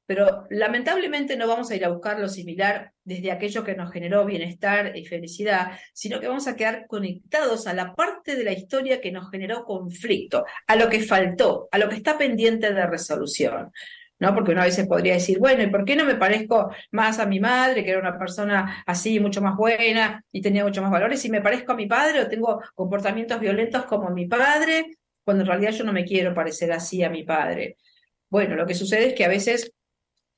[0.06, 4.24] pero lamentablemente no vamos a ir a buscar lo similar desde aquello que nos generó
[4.24, 9.00] bienestar y felicidad, sino que vamos a quedar conectados a la parte de la historia
[9.02, 13.70] que nos generó conflicto, a lo que faltó, a lo que está pendiente de resolución.
[14.18, 14.34] ¿No?
[14.34, 17.40] Porque una vez podría decir, bueno, ¿y por qué no me parezco más a mi
[17.40, 21.30] madre, que era una persona así, mucho más buena y tenía mucho más valores, y
[21.30, 25.72] me parezco a mi padre o tengo comportamientos violentos como mi padre, cuando en realidad
[25.72, 27.76] yo no me quiero parecer así a mi padre?
[28.28, 29.72] Bueno, lo que sucede es que a veces,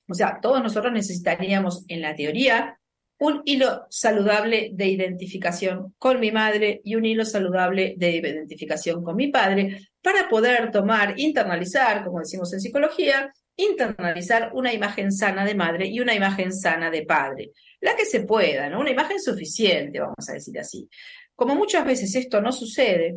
[0.08, 2.76] o sea, todos nosotros necesitaríamos en la teoría
[3.20, 9.14] un hilo saludable de identificación con mi madre y un hilo saludable de identificación con
[9.14, 15.54] mi padre para poder tomar, internalizar, como decimos en psicología, internalizar una imagen sana de
[15.54, 17.52] madre y una imagen sana de padre.
[17.80, 18.80] La que se pueda, ¿no?
[18.80, 20.88] Una imagen suficiente, vamos a decir así.
[21.34, 23.16] Como muchas veces esto no sucede,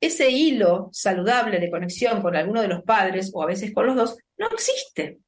[0.00, 3.96] ese hilo saludable de conexión con alguno de los padres o a veces con los
[3.96, 5.20] dos no existe.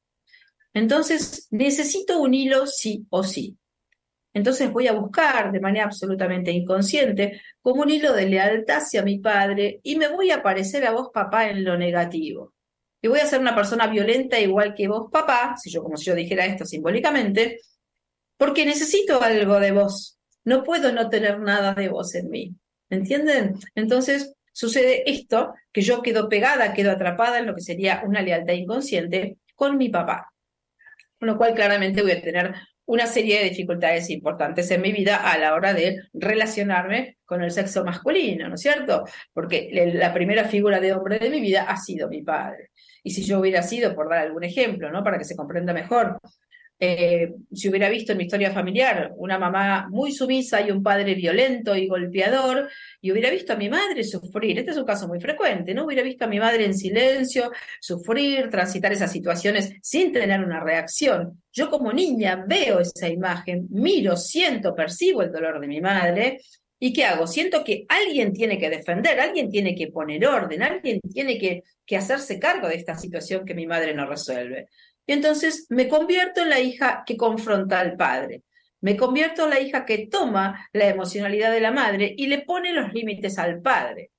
[0.73, 3.57] Entonces, necesito un hilo sí o sí.
[4.33, 9.21] Entonces voy a buscar de manera absolutamente inconsciente como un hilo de lealtad hacia mi
[9.21, 12.54] padre y me voy a parecer a vos, papá, en lo negativo
[13.05, 16.07] y voy a ser una persona violenta igual que vos, papá, si yo como si
[16.07, 17.61] yo dijera esto simbólicamente,
[18.39, 20.19] porque necesito algo de vos.
[20.43, 22.55] No puedo no tener nada de vos en mí.
[22.89, 23.57] ¿Me entienden?
[23.75, 28.55] Entonces sucede esto, que yo quedo pegada, quedo atrapada en lo que sería una lealtad
[28.55, 30.33] inconsciente con mi papá.
[31.19, 32.55] Con lo cual claramente voy a tener
[32.87, 37.51] una serie de dificultades importantes en mi vida a la hora de relacionarme con el
[37.51, 39.05] sexo masculino, ¿no es cierto?
[39.35, 42.71] Porque la primera figura de hombre de mi vida ha sido mi padre.
[43.05, 45.05] Y si yo hubiera sido, por dar algún ejemplo, ¿no?
[45.05, 46.19] Para que se comprenda mejor,
[46.81, 51.15] eh, si hubiera visto en mi historia familiar una mamá muy sumisa y un padre
[51.15, 52.69] violento y golpeador,
[53.01, 55.85] y hubiera visto a mi madre sufrir, este es un caso muy frecuente, ¿no?
[55.85, 61.43] Hubiera visto a mi madre en silencio, sufrir, transitar esas situaciones sin tener una reacción.
[61.53, 66.41] Yo como niña veo esa imagen, miro, siento, percibo el dolor de mi madre,
[66.79, 67.27] ¿Y qué hago?
[67.27, 71.97] Siento que alguien tiene que defender, alguien tiene que poner orden, alguien tiene que, que,
[71.97, 74.69] hacerse cargo de esta situación que mi madre no resuelve.
[75.07, 78.43] Y entonces me convierto en la hija que confronta al padre.
[78.81, 82.73] Me convierto en la hija que toma la emocionalidad de la madre y le pone
[82.73, 84.11] los límites al padre.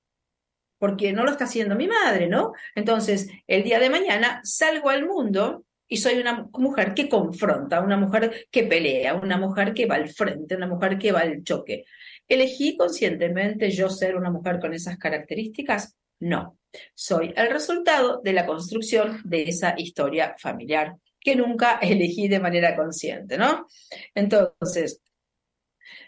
[0.80, 2.54] Porque no lo está haciendo mi madre, ¿no?
[2.74, 7.98] Entonces, el día de mañana salgo al mundo y soy una mujer que confronta, una
[7.98, 11.86] mujer que pelea, una mujer que va al frente, una mujer que va al choque.
[12.28, 15.96] ¿Elegí conscientemente yo ser una mujer con esas características?
[16.20, 16.58] No,
[16.94, 22.76] soy el resultado de la construcción de esa historia familiar que nunca elegí de manera
[22.76, 23.68] consciente, ¿no?
[24.14, 25.02] Entonces,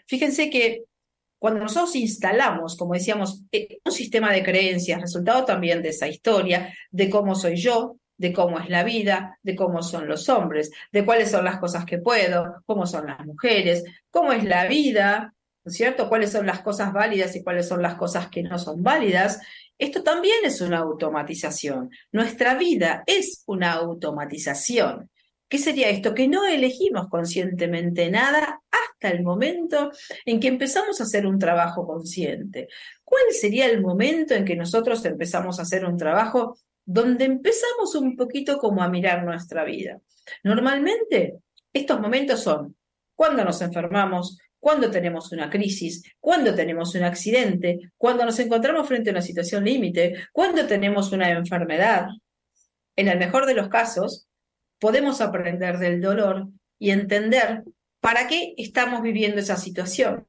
[0.06, 0.84] fíjense que
[1.38, 6.74] cuando nosotros instalamos, como decíamos, eh, un sistema de creencias, resultado también de esa historia,
[6.90, 11.04] de cómo soy yo, de cómo es la vida, de cómo son los hombres, de
[11.04, 15.34] cuáles son las cosas que puedo, cómo son las mujeres, cómo es la vida,
[15.68, 16.08] ¿no es cierto?
[16.08, 19.38] ¿Cuáles son las cosas válidas y cuáles son las cosas que no son válidas?
[19.76, 21.90] Esto también es una automatización.
[22.10, 25.10] Nuestra vida es una automatización.
[25.46, 26.14] ¿Qué sería esto?
[26.14, 29.90] Que no elegimos conscientemente nada hasta el momento
[30.24, 32.68] en que empezamos a hacer un trabajo consciente.
[33.04, 38.16] ¿Cuál sería el momento en que nosotros empezamos a hacer un trabajo donde empezamos un
[38.16, 40.00] poquito como a mirar nuestra vida?
[40.44, 41.40] Normalmente
[41.74, 42.74] estos momentos son
[43.14, 49.10] cuando nos enfermamos, cuando tenemos una crisis, cuando tenemos un accidente, cuando nos encontramos frente
[49.10, 52.08] a una situación límite, cuando tenemos una enfermedad.
[52.96, 54.26] En el mejor de los casos,
[54.78, 57.62] podemos aprender del dolor y entender
[58.08, 60.26] para qué estamos viviendo esa situación,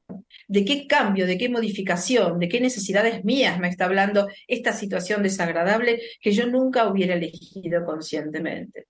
[0.48, 5.22] de qué cambio, de qué modificación, de qué necesidades mías me está hablando esta situación
[5.22, 8.88] desagradable que yo nunca hubiera elegido conscientemente.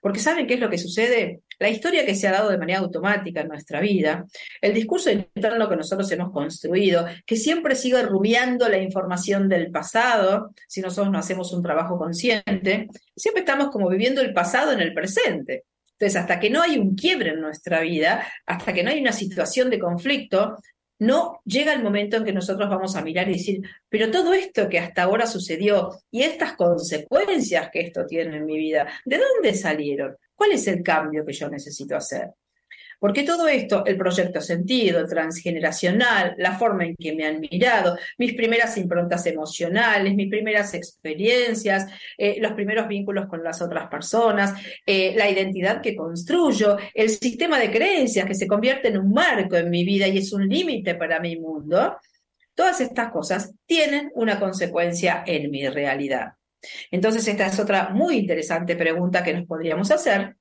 [0.00, 1.42] Porque ¿saben qué es lo que sucede?
[1.58, 4.24] La historia que se ha dado de manera automática en nuestra vida,
[4.62, 10.54] el discurso interno que nosotros hemos construido, que siempre sigue rumiando la información del pasado,
[10.66, 14.94] si nosotros no hacemos un trabajo consciente, siempre estamos como viviendo el pasado en el
[14.94, 15.64] presente.
[16.00, 19.12] Entonces, hasta que no hay un quiebre en nuestra vida, hasta que no hay una
[19.12, 20.56] situación de conflicto,
[20.98, 24.66] no llega el momento en que nosotros vamos a mirar y decir, pero todo esto
[24.70, 29.54] que hasta ahora sucedió y estas consecuencias que esto tiene en mi vida, ¿de dónde
[29.54, 30.16] salieron?
[30.34, 32.30] ¿Cuál es el cambio que yo necesito hacer?
[33.00, 38.34] Porque todo esto, el proyecto sentido, transgeneracional, la forma en que me han mirado, mis
[38.34, 41.86] primeras improntas emocionales, mis primeras experiencias,
[42.18, 44.52] eh, los primeros vínculos con las otras personas,
[44.84, 49.56] eh, la identidad que construyo, el sistema de creencias que se convierte en un marco
[49.56, 51.96] en mi vida y es un límite para mi mundo,
[52.54, 56.34] todas estas cosas tienen una consecuencia en mi realidad.
[56.90, 60.36] Entonces, esta es otra muy interesante pregunta que nos podríamos hacer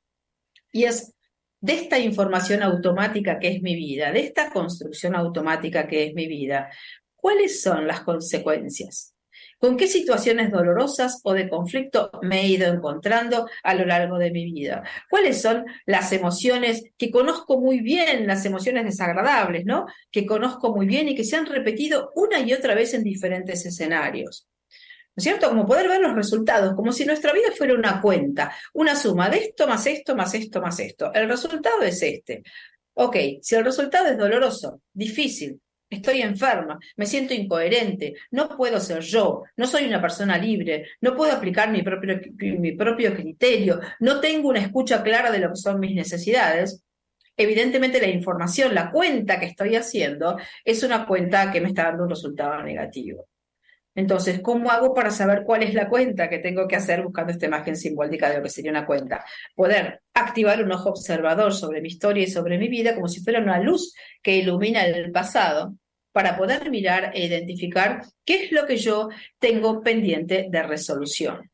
[0.74, 1.14] Y es
[1.62, 6.28] de esta información automática que es mi vida, de esta construcción automática que es mi
[6.28, 6.70] vida,
[7.16, 9.14] ¿cuáles son las consecuencias?
[9.57, 14.32] ¿Con qué situaciones dolorosas o de conflicto me he ido encontrando a lo largo de
[14.32, 14.84] mi vida?
[15.10, 19.86] ¿Cuáles son las emociones que conozco muy bien, las emociones desagradables, ¿no?
[20.12, 23.66] Que conozco muy bien y que se han repetido una y otra vez en diferentes
[23.66, 24.47] escenarios.
[25.20, 25.49] ¿No es cierto?
[25.49, 29.39] Como poder ver los resultados, como si nuestra vida fuera una cuenta, una suma de
[29.39, 31.13] esto más esto más esto más esto.
[31.13, 32.41] El resultado es este.
[32.93, 35.59] Ok, si el resultado es doloroso, difícil,
[35.89, 41.17] Estoy enferma, me siento incoherente, no puedo ser yo, no soy una persona libre, no
[41.17, 45.57] puedo aplicar mi propio, mi propio criterio, no tengo una escucha clara de lo que
[45.57, 46.82] son mis necesidades.
[47.36, 52.03] Evidentemente la información, la cuenta que estoy haciendo es una cuenta que me está dando
[52.03, 53.28] un resultado negativo.
[53.95, 57.47] Entonces, ¿cómo hago para saber cuál es la cuenta que tengo que hacer buscando esta
[57.47, 59.25] imagen simbólica de lo que sería una cuenta?
[59.55, 63.41] Poder activar un ojo observador sobre mi historia y sobre mi vida como si fuera
[63.41, 65.75] una luz que ilumina el pasado
[66.11, 69.09] para poder mirar e identificar qué es lo que yo
[69.39, 71.51] tengo pendiente de resolución.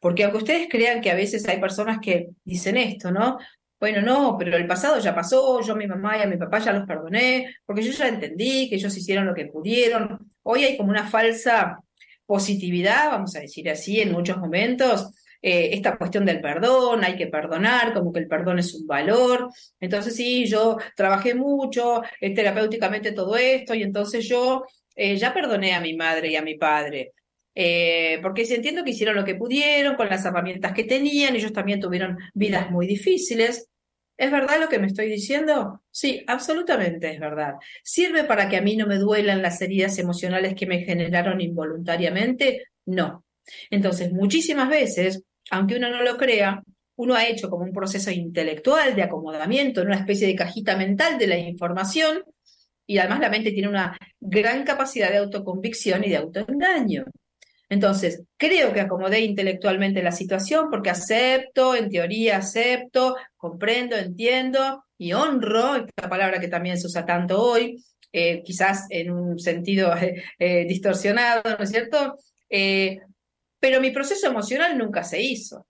[0.00, 3.38] Porque aunque ustedes crean que a veces hay personas que dicen esto, ¿no?
[3.78, 6.60] Bueno, no, pero el pasado ya pasó, yo a mi mamá y a mi papá
[6.60, 10.32] ya los perdoné, porque yo ya entendí que ellos hicieron lo que pudieron.
[10.48, 11.80] Hoy hay como una falsa
[12.24, 15.10] positividad, vamos a decir así, en muchos momentos,
[15.42, 19.50] eh, esta cuestión del perdón, hay que perdonar, como que el perdón es un valor.
[19.80, 24.62] Entonces, sí, yo trabajé mucho eh, terapéuticamente todo esto y entonces yo
[24.94, 27.12] eh, ya perdoné a mi madre y a mi padre.
[28.22, 31.80] porque si entiendo que hicieron lo que pudieron con las herramientas que tenían, ellos también
[31.80, 33.68] tuvieron vidas muy difíciles.
[34.16, 35.82] ¿Es verdad lo que me estoy diciendo?
[35.90, 37.54] Sí, absolutamente es verdad.
[37.82, 42.64] ¿Sirve para que a mí no me duelan las heridas emocionales que me generaron involuntariamente?
[42.86, 43.24] No.
[43.70, 46.62] Entonces, muchísimas veces, aunque uno no lo crea,
[46.96, 51.18] uno ha hecho como un proceso intelectual de acomodamiento en una especie de cajita mental
[51.18, 52.22] de la información
[52.86, 57.04] y además la mente tiene una gran capacidad de autoconvicción y de autoengaño.
[57.68, 65.12] Entonces, creo que acomodé intelectualmente la situación porque acepto, en teoría acepto, comprendo, entiendo y
[65.12, 69.92] honro, esta palabra que también se usa tanto hoy, eh, quizás en un sentido
[70.38, 72.16] eh, distorsionado, ¿no es cierto?
[72.48, 73.00] Eh,
[73.58, 75.66] pero mi proceso emocional nunca se hizo.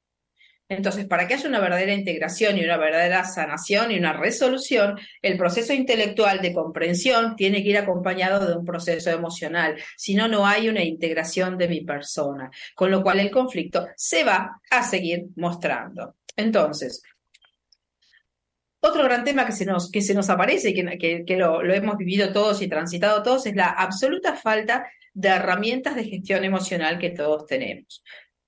[0.69, 5.37] Entonces, para que haya una verdadera integración y una verdadera sanación y una resolución, el
[5.37, 10.45] proceso intelectual de comprensión tiene que ir acompañado de un proceso emocional, si no, no
[10.45, 15.27] hay una integración de mi persona, con lo cual el conflicto se va a seguir
[15.37, 16.17] mostrando.
[16.35, 17.01] Entonces,
[18.81, 21.75] otro gran tema que se nos, que se nos aparece y que, que, lo, lo
[21.75, 26.99] hemos vivido todos y transitado todos es la absoluta falta de herramientas de gestión emocional
[26.99, 28.03] que todos tenemos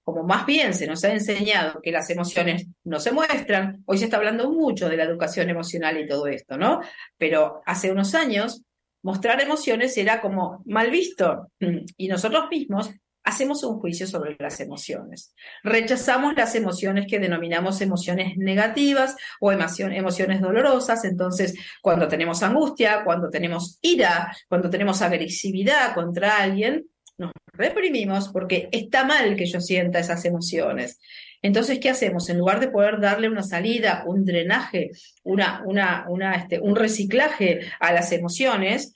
[0.09, 4.07] como más bien se nos ha enseñado que las emociones no se muestran, hoy se
[4.07, 6.81] está hablando mucho de la educación emocional y todo esto, ¿no?
[7.19, 8.63] Pero hace unos años
[9.03, 11.53] mostrar emociones era como mal visto
[11.99, 12.91] y nosotros mismos
[13.23, 15.35] hacemos un juicio sobre las emociones.
[15.63, 21.05] Rechazamos las emociones que denominamos emociones negativas o emociones dolorosas.
[21.05, 26.87] Entonces, cuando tenemos angustia, cuando tenemos ira, cuando tenemos agresividad contra alguien,
[27.19, 31.01] nos reprimimos porque está mal que yo sienta esas emociones.
[31.43, 32.29] Entonces, ¿qué hacemos?
[32.29, 34.91] En lugar de poder darle una salida, un drenaje,
[35.23, 38.95] una, una, una, este, un reciclaje a las emociones,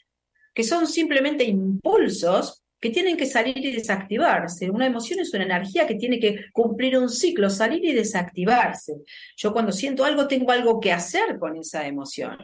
[0.54, 4.68] que son simplemente impulsos que tienen que salir y desactivarse.
[4.68, 8.94] Una emoción es una energía que tiene que cumplir un ciclo, salir y desactivarse.
[9.36, 12.38] Yo cuando siento algo tengo algo que hacer con esa emoción.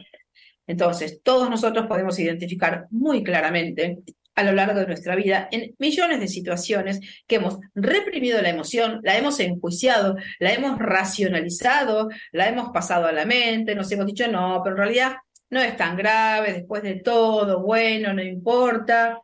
[0.65, 3.99] Entonces, todos nosotros podemos identificar muy claramente
[4.39, 9.01] a lo largo de nuestra vida en millones de situaciones que hemos reprimido la emoción,
[9.03, 14.27] la hemos enjuiciado, la hemos racionalizado, la hemos pasado a la mente, nos hemos dicho
[14.29, 15.17] no, pero en realidad
[15.49, 19.19] no es tan grave, después de todo, bueno, no importa.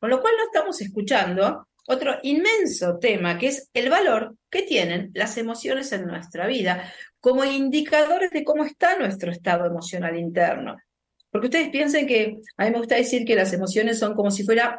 [0.00, 5.10] Con lo cual no estamos escuchando otro inmenso tema que es el valor que tienen
[5.14, 10.76] las emociones en nuestra vida como indicadores de cómo está nuestro estado emocional interno.
[11.30, 14.44] Porque ustedes piensen que, a mí me gusta decir que las emociones son como si
[14.44, 14.76] fueran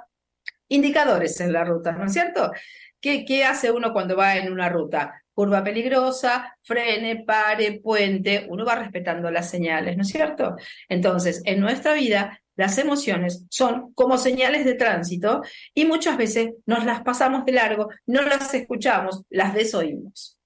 [0.67, 2.51] indicadores en la ruta, ¿no es cierto?
[2.99, 5.23] ¿Qué, ¿Qué hace uno cuando va en una ruta?
[5.33, 10.57] Curva peligrosa, frene, pare, puente, uno va respetando las señales, ¿no es cierto?
[10.89, 15.41] Entonces, en nuestra vida, las emociones son como señales de tránsito
[15.73, 20.37] y muchas veces nos las pasamos de largo, no las escuchamos, las desoímos.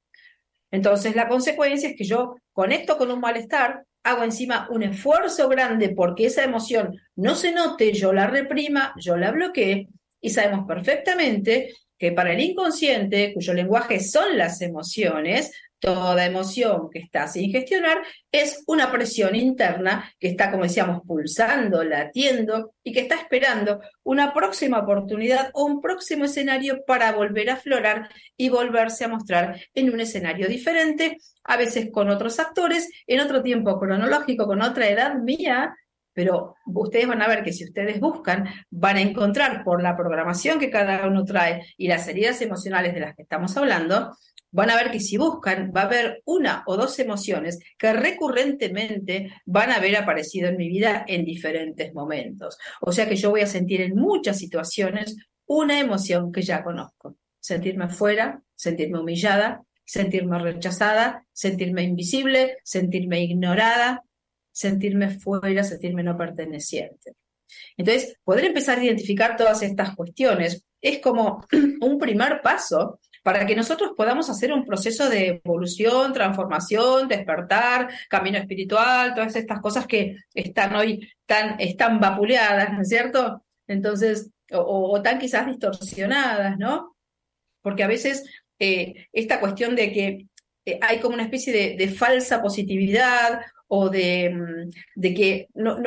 [0.70, 5.89] Entonces, la consecuencia es que yo conecto con un malestar, hago encima un esfuerzo grande
[5.89, 9.88] porque esa emoción no se note, yo la reprima, yo la bloqueé
[10.22, 15.51] y sabemos perfectamente que para el inconsciente, cuyo lenguaje son las emociones,
[15.84, 18.01] toda emoción que está sin gestionar
[18.32, 24.34] es una presión interna que está, como decíamos, pulsando, latiendo y que está esperando una
[24.34, 29.93] próxima oportunidad o un próximo escenario para volver a aflorar y volverse a mostrar en
[29.93, 35.16] un escenario diferente, a veces con otros actores, en otro tiempo cronológico, con otra edad
[35.16, 35.76] mía,
[36.14, 40.60] pero ustedes van a ver que si ustedes buscan, van a encontrar por la programación
[40.60, 44.16] que cada uno trae y las heridas emocionales de las que estamos hablando,
[44.52, 49.34] van a ver que si buscan, va a haber una o dos emociones que recurrentemente
[49.46, 52.58] van a haber aparecido en mi vida en diferentes momentos.
[52.80, 55.18] O sea que yo voy a sentir en muchas situaciones
[55.48, 57.18] una emoción que ya conozco.
[57.39, 64.04] Sentirme fuera, sentirme humillada, sentirme rechazada, sentirme invisible, sentirme ignorada,
[64.52, 67.16] sentirme fuera, sentirme no perteneciente.
[67.78, 71.46] Entonces, poder empezar a identificar todas estas cuestiones es como
[71.82, 78.38] un primer paso para que nosotros podamos hacer un proceso de evolución, transformación, despertar, camino
[78.38, 83.42] espiritual, todas estas cosas que están hoy tan, están vapuleadas, ¿no es cierto?
[83.66, 86.98] Entonces, o, tan quizás distorsionadas, ¿no?
[87.62, 88.26] Porque a veces
[88.66, 90.28] eh, esta cuestión de que
[90.66, 95.78] eh, hay como una especie de, falsa positividad o de, mm, que, no,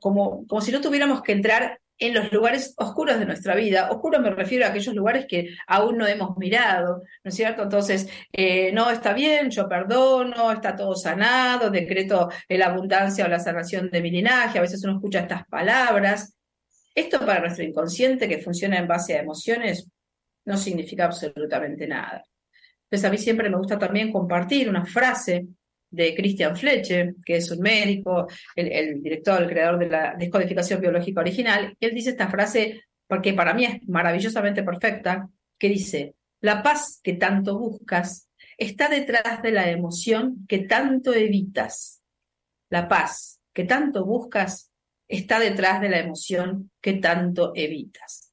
[0.00, 3.90] como, como si no tuviéramos que entrar en los lugares oscuros de nuestra vida.
[3.90, 7.62] Oscuro me refiero a aquellos lugares que aún no hemos mirado, ¿no es cierto?
[7.64, 13.38] Entonces, eh, no está bien, yo perdono, está todo sanado, decreto la abundancia o la
[13.38, 16.34] sanación de mi linaje, a veces uno escucha estas palabras.
[16.94, 19.90] Esto para nuestro inconsciente que funciona en base a emociones
[20.48, 22.24] no significa absolutamente nada.
[22.84, 25.46] Entonces, a mí siempre me gusta también compartir una frase
[25.90, 28.26] de Christian Fletcher, que es un médico,
[28.56, 33.54] el, director, el creador de la descodificación biológica original, él dice esta frase porque para
[33.54, 35.28] mí es maravillosamente perfecta,
[35.58, 42.02] que dice, la paz que tanto buscas está detrás de la emoción que tanto evitas.
[42.70, 44.70] La paz que tanto buscas
[45.08, 48.27] está detrás de la emoción que tanto evitas.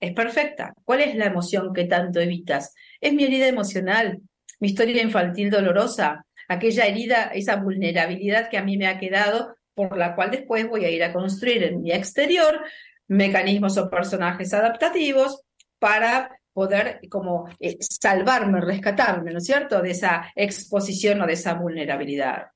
[0.00, 0.74] Es perfecta.
[0.84, 2.74] ¿Cuál es la emoción que tanto evitas?
[3.00, 4.20] Es mi herida emocional,
[4.60, 9.96] mi historia infantil dolorosa, aquella herida, esa vulnerabilidad que a mí me ha quedado, por
[9.96, 12.60] la cual después voy a ir a construir en mi exterior
[13.08, 15.42] mecanismos o personajes adaptativos
[15.78, 21.54] para poder como eh, salvarme, rescatarme, ¿no es cierto?, de esa exposición o de esa
[21.54, 22.46] vulnerabilidad.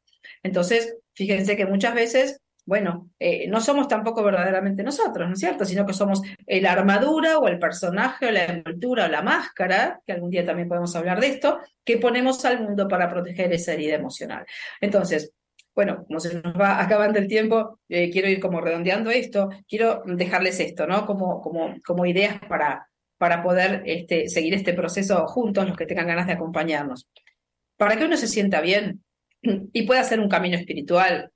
[0.43, 5.65] Entonces, fíjense que muchas veces bueno, eh, no somos tampoco verdaderamente nosotros, ¿no es cierto?
[5.65, 10.13] Sino que somos la armadura o el personaje o la envoltura o la máscara, que
[10.13, 13.97] algún día también podemos hablar de esto, que ponemos al mundo para proteger esa herida
[13.97, 14.47] emocional.
[14.81, 15.33] Entonces,
[15.75, 20.05] bueno, como se nos va acabando el tiempo, eh, quiero ir como redondeando esto, quiero
[20.07, 21.07] dejarles esto, ¿no?
[21.07, 26.07] Como, como, como ideas para, para poder este, seguir este proceso juntos, los que tengan
[26.07, 27.09] ganas de acompañarnos.
[27.77, 29.03] Para que uno se sienta bien
[29.43, 31.33] y pueda hacer un camino espiritual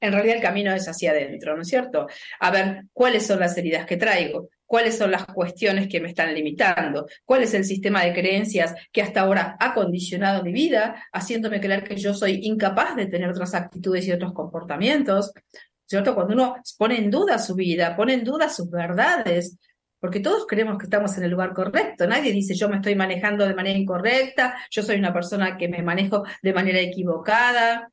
[0.00, 2.06] en realidad el camino es hacia adentro, ¿no es cierto?
[2.40, 4.48] A ver, ¿cuáles son las heridas que traigo?
[4.64, 7.06] ¿Cuáles son las cuestiones que me están limitando?
[7.24, 11.82] ¿Cuál es el sistema de creencias que hasta ahora ha condicionado mi vida, haciéndome creer
[11.82, 15.32] que yo soy incapaz de tener otras actitudes y otros comportamientos?
[15.84, 16.14] ¿Cierto?
[16.14, 19.58] Cuando uno pone en duda su vida, pone en duda sus verdades,
[19.98, 22.06] porque todos creemos que estamos en el lugar correcto.
[22.06, 25.82] Nadie dice yo me estoy manejando de manera incorrecta, yo soy una persona que me
[25.82, 27.90] manejo de manera equivocada.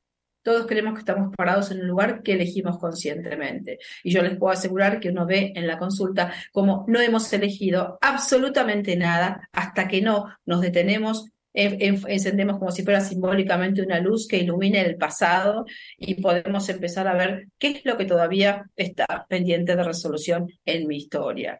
[0.47, 3.79] Todos creemos que estamos parados en un lugar que elegimos conscientemente.
[4.01, 7.97] Y yo les puedo asegurar que uno ve en la consulta como no hemos elegido
[7.99, 14.37] absolutamente nada hasta que no nos detenemos encendemos como si fuera simbólicamente una luz que
[14.37, 15.65] ilumine el pasado
[15.97, 20.87] y podemos empezar a ver qué es lo que todavía está pendiente de resolución en
[20.87, 21.59] mi historia.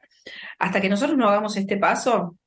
[0.60, 2.38] Hasta que nosotros no hagamos este paso,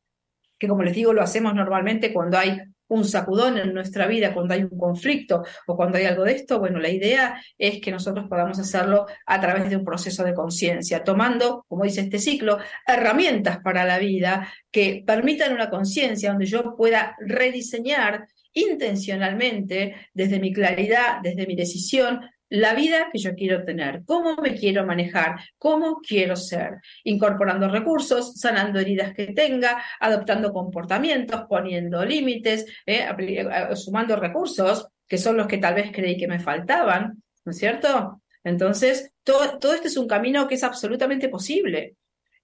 [0.59, 4.55] que como les digo lo hacemos normalmente cuando hay un sacudón en nuestra vida cuando
[4.55, 8.27] hay un conflicto o cuando hay algo de esto, bueno, la idea es que nosotros
[8.29, 13.59] podamos hacerlo a través de un proceso de conciencia, tomando, como dice este ciclo, herramientas
[13.63, 21.21] para la vida que permitan una conciencia donde yo pueda rediseñar intencionalmente, desde mi claridad,
[21.23, 22.21] desde mi decisión,
[22.51, 28.35] la vida que yo quiero tener, cómo me quiero manejar, cómo quiero ser, incorporando recursos,
[28.39, 35.47] sanando heridas que tenga, adoptando comportamientos, poniendo límites, eh, eh, sumando recursos, que son los
[35.47, 38.21] que tal vez creí que me faltaban, ¿no es cierto?
[38.43, 41.97] Entonces, todo, todo este es un camino que es absolutamente posible.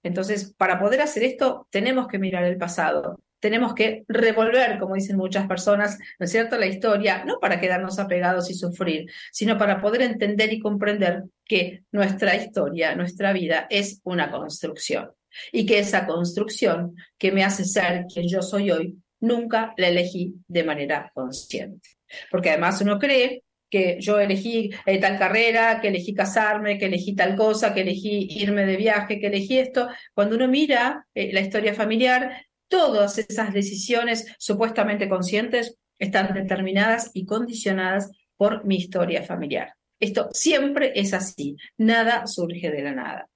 [0.02, 5.16] Entonces, para poder hacer esto, tenemos que mirar el pasado, tenemos que revolver, como dicen
[5.16, 9.80] muchas personas, ¿no es cierto?, la historia, no para quedarnos apegados y sufrir, sino para
[9.80, 15.12] poder entender y comprender que nuestra historia, nuestra vida es una construcción
[15.52, 20.34] y que esa construcción que me hace ser quien yo soy hoy nunca la elegí
[20.48, 21.90] de manera consciente.
[22.28, 27.14] Porque además uno cree que yo elegí eh, tal carrera, que elegí casarme, que elegí
[27.14, 29.88] tal cosa, que elegí irme de viaje, que elegí esto.
[30.14, 37.24] Cuando uno mira eh, la historia familiar, todas esas decisiones supuestamente conscientes están determinadas y
[37.24, 39.74] condicionadas por mi historia familiar.
[39.98, 43.28] Esto siempre es así, nada surge de la nada.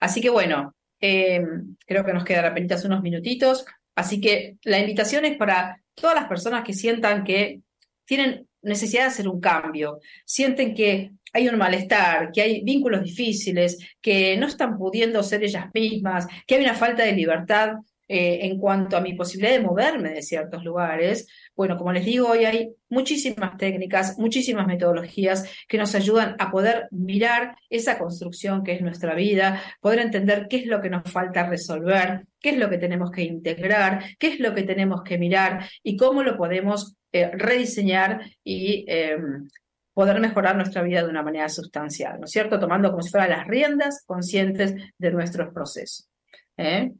[0.00, 3.64] Así que bueno, em, creo que nos quedan apenas unos minutitos,
[3.94, 7.60] así que la invitación es para todas las personas que sientan que
[8.04, 13.78] tienen necesidad de hacer un cambio, sienten que hay un malestar, que hay vínculos difíciles,
[14.00, 17.74] que no están pudiendo ser ellas mismas, que hay una falta de libertad
[18.08, 21.28] eh, en cuanto a mi posibilidad de moverme de ciertos lugares.
[21.54, 26.88] Bueno, como les digo, hoy hay muchísimas técnicas, muchísimas metodologías que nos ayudan a poder
[26.90, 31.46] mirar esa construcción que es nuestra vida, poder entender qué es lo que nos falta
[31.46, 35.68] resolver, qué es lo que tenemos que integrar, qué es lo que tenemos que mirar
[35.82, 39.48] y cómo lo podemos eh, rediseñar y em,
[39.92, 42.58] poder mejorar nuestra vida de una manera sustancial, ¿no es cierto?
[42.58, 46.08] Tomando como si fueran las riendas conscientes de nuestros procesos.
[46.56, 46.92] ¿eh?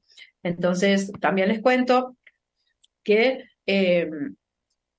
[0.43, 2.17] Entonces, también les cuento
[3.03, 4.37] que em,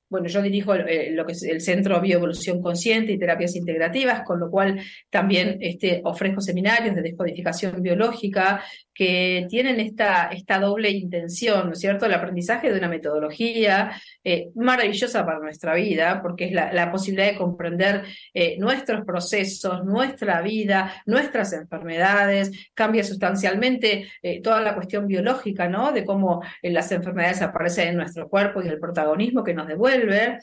[0.09, 4.39] bueno, yo dirijo eh, lo que es el Centro Bioevolución Consciente y Terapias Integrativas, con
[4.39, 8.63] lo cual también este, ofrezco seminarios de descodificación biológica
[8.99, 12.05] que tienen esta, esta doble intención, ¿no es cierto?
[12.05, 13.93] El aprendizaje de una metodología
[14.25, 20.41] eh, maravillosa para nuestra vida, porque es la, posibilidad de comprender eh, nuestros procesos, nuestra
[20.41, 24.09] vida, nuestras enfermedades, cambia sustancialmente
[24.43, 25.93] toda la cuestión biológica, ¿no?
[25.93, 30.39] De cómo las enfermedades aparecen en nuestro cuerpo y el protagonismo que nos devuelve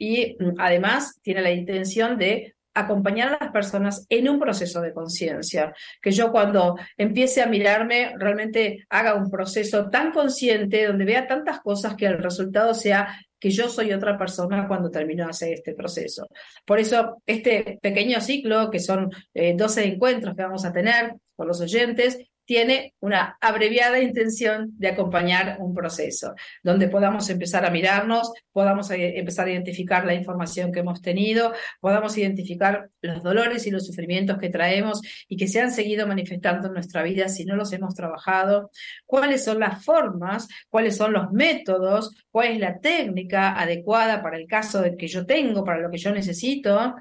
[0.00, 4.92] y mm, además tiene la intención de acompañar a las personas en un proceso de
[4.92, 11.26] conciencia, que yo cuando empiece a mirarme realmente haga un proceso tan consciente donde vea
[11.26, 15.54] tantas cosas que el resultado sea que yo soy otra persona cuando termino de hacer
[15.54, 16.28] este proceso.
[16.64, 21.48] Por eso, este pequeño ciclo, que son 12 eh, encuentros que vamos a tener con
[21.48, 22.18] los oyentes,
[22.50, 26.34] tiene una abreviada intención de acompañar un proceso,
[26.64, 31.52] donde podamos empezar a mirarnos, podamos eh, empezar a identificar la información que hemos tenido,
[31.78, 36.66] podamos identificar los dolores y los sufrimientos que traemos y que se han seguido manifestando
[36.66, 38.72] en nuestra vida si no los hemos trabajado,
[39.06, 44.48] cuáles son las formas, cuáles son los métodos, cuál es la técnica adecuada para el
[44.48, 46.96] caso que yo tengo, para lo que yo necesito,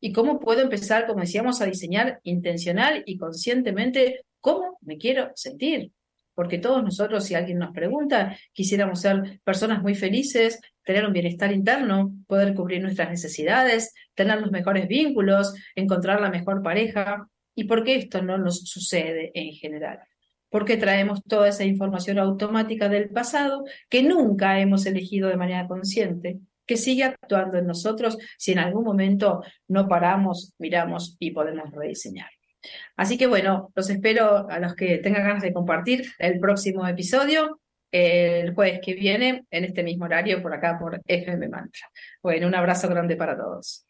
[0.00, 5.90] y cómo puedo empezar, como decíamos, a diseñar intencional y conscientemente cómo me quiero sentir.
[6.34, 11.50] Porque todos nosotros, si alguien nos pregunta, quisiéramos ser personas muy felices, tener un bienestar
[11.50, 17.26] interno, poder cubrir nuestras necesidades, tener los mejores vínculos, encontrar la mejor pareja.
[17.54, 20.00] ¿Y por qué esto no nos sucede en general?
[20.50, 26.40] Porque traemos toda esa información automática del pasado que nunca hemos elegido de manera consciente,
[26.66, 32.28] que sigue actuando en nosotros si en algún momento no paramos, miramos y podemos rediseñar.
[32.96, 37.60] Así que bueno, los espero a los que tengan ganas de compartir el próximo episodio
[37.94, 41.88] el jueves que viene en este mismo horario por acá por FM Mantra.
[42.20, 43.83] Bueno, un abrazo grande para todos.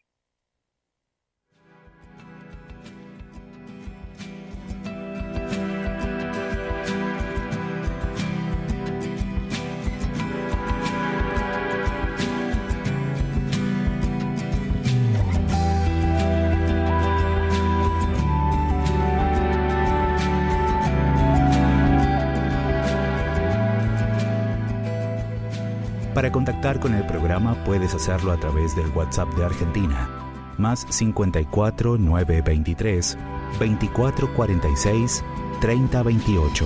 [26.15, 30.09] Para contactar con el programa puedes hacerlo a través del WhatsApp de Argentina,
[30.57, 33.17] más 54 923
[33.59, 35.25] 2446
[35.59, 36.65] 3028.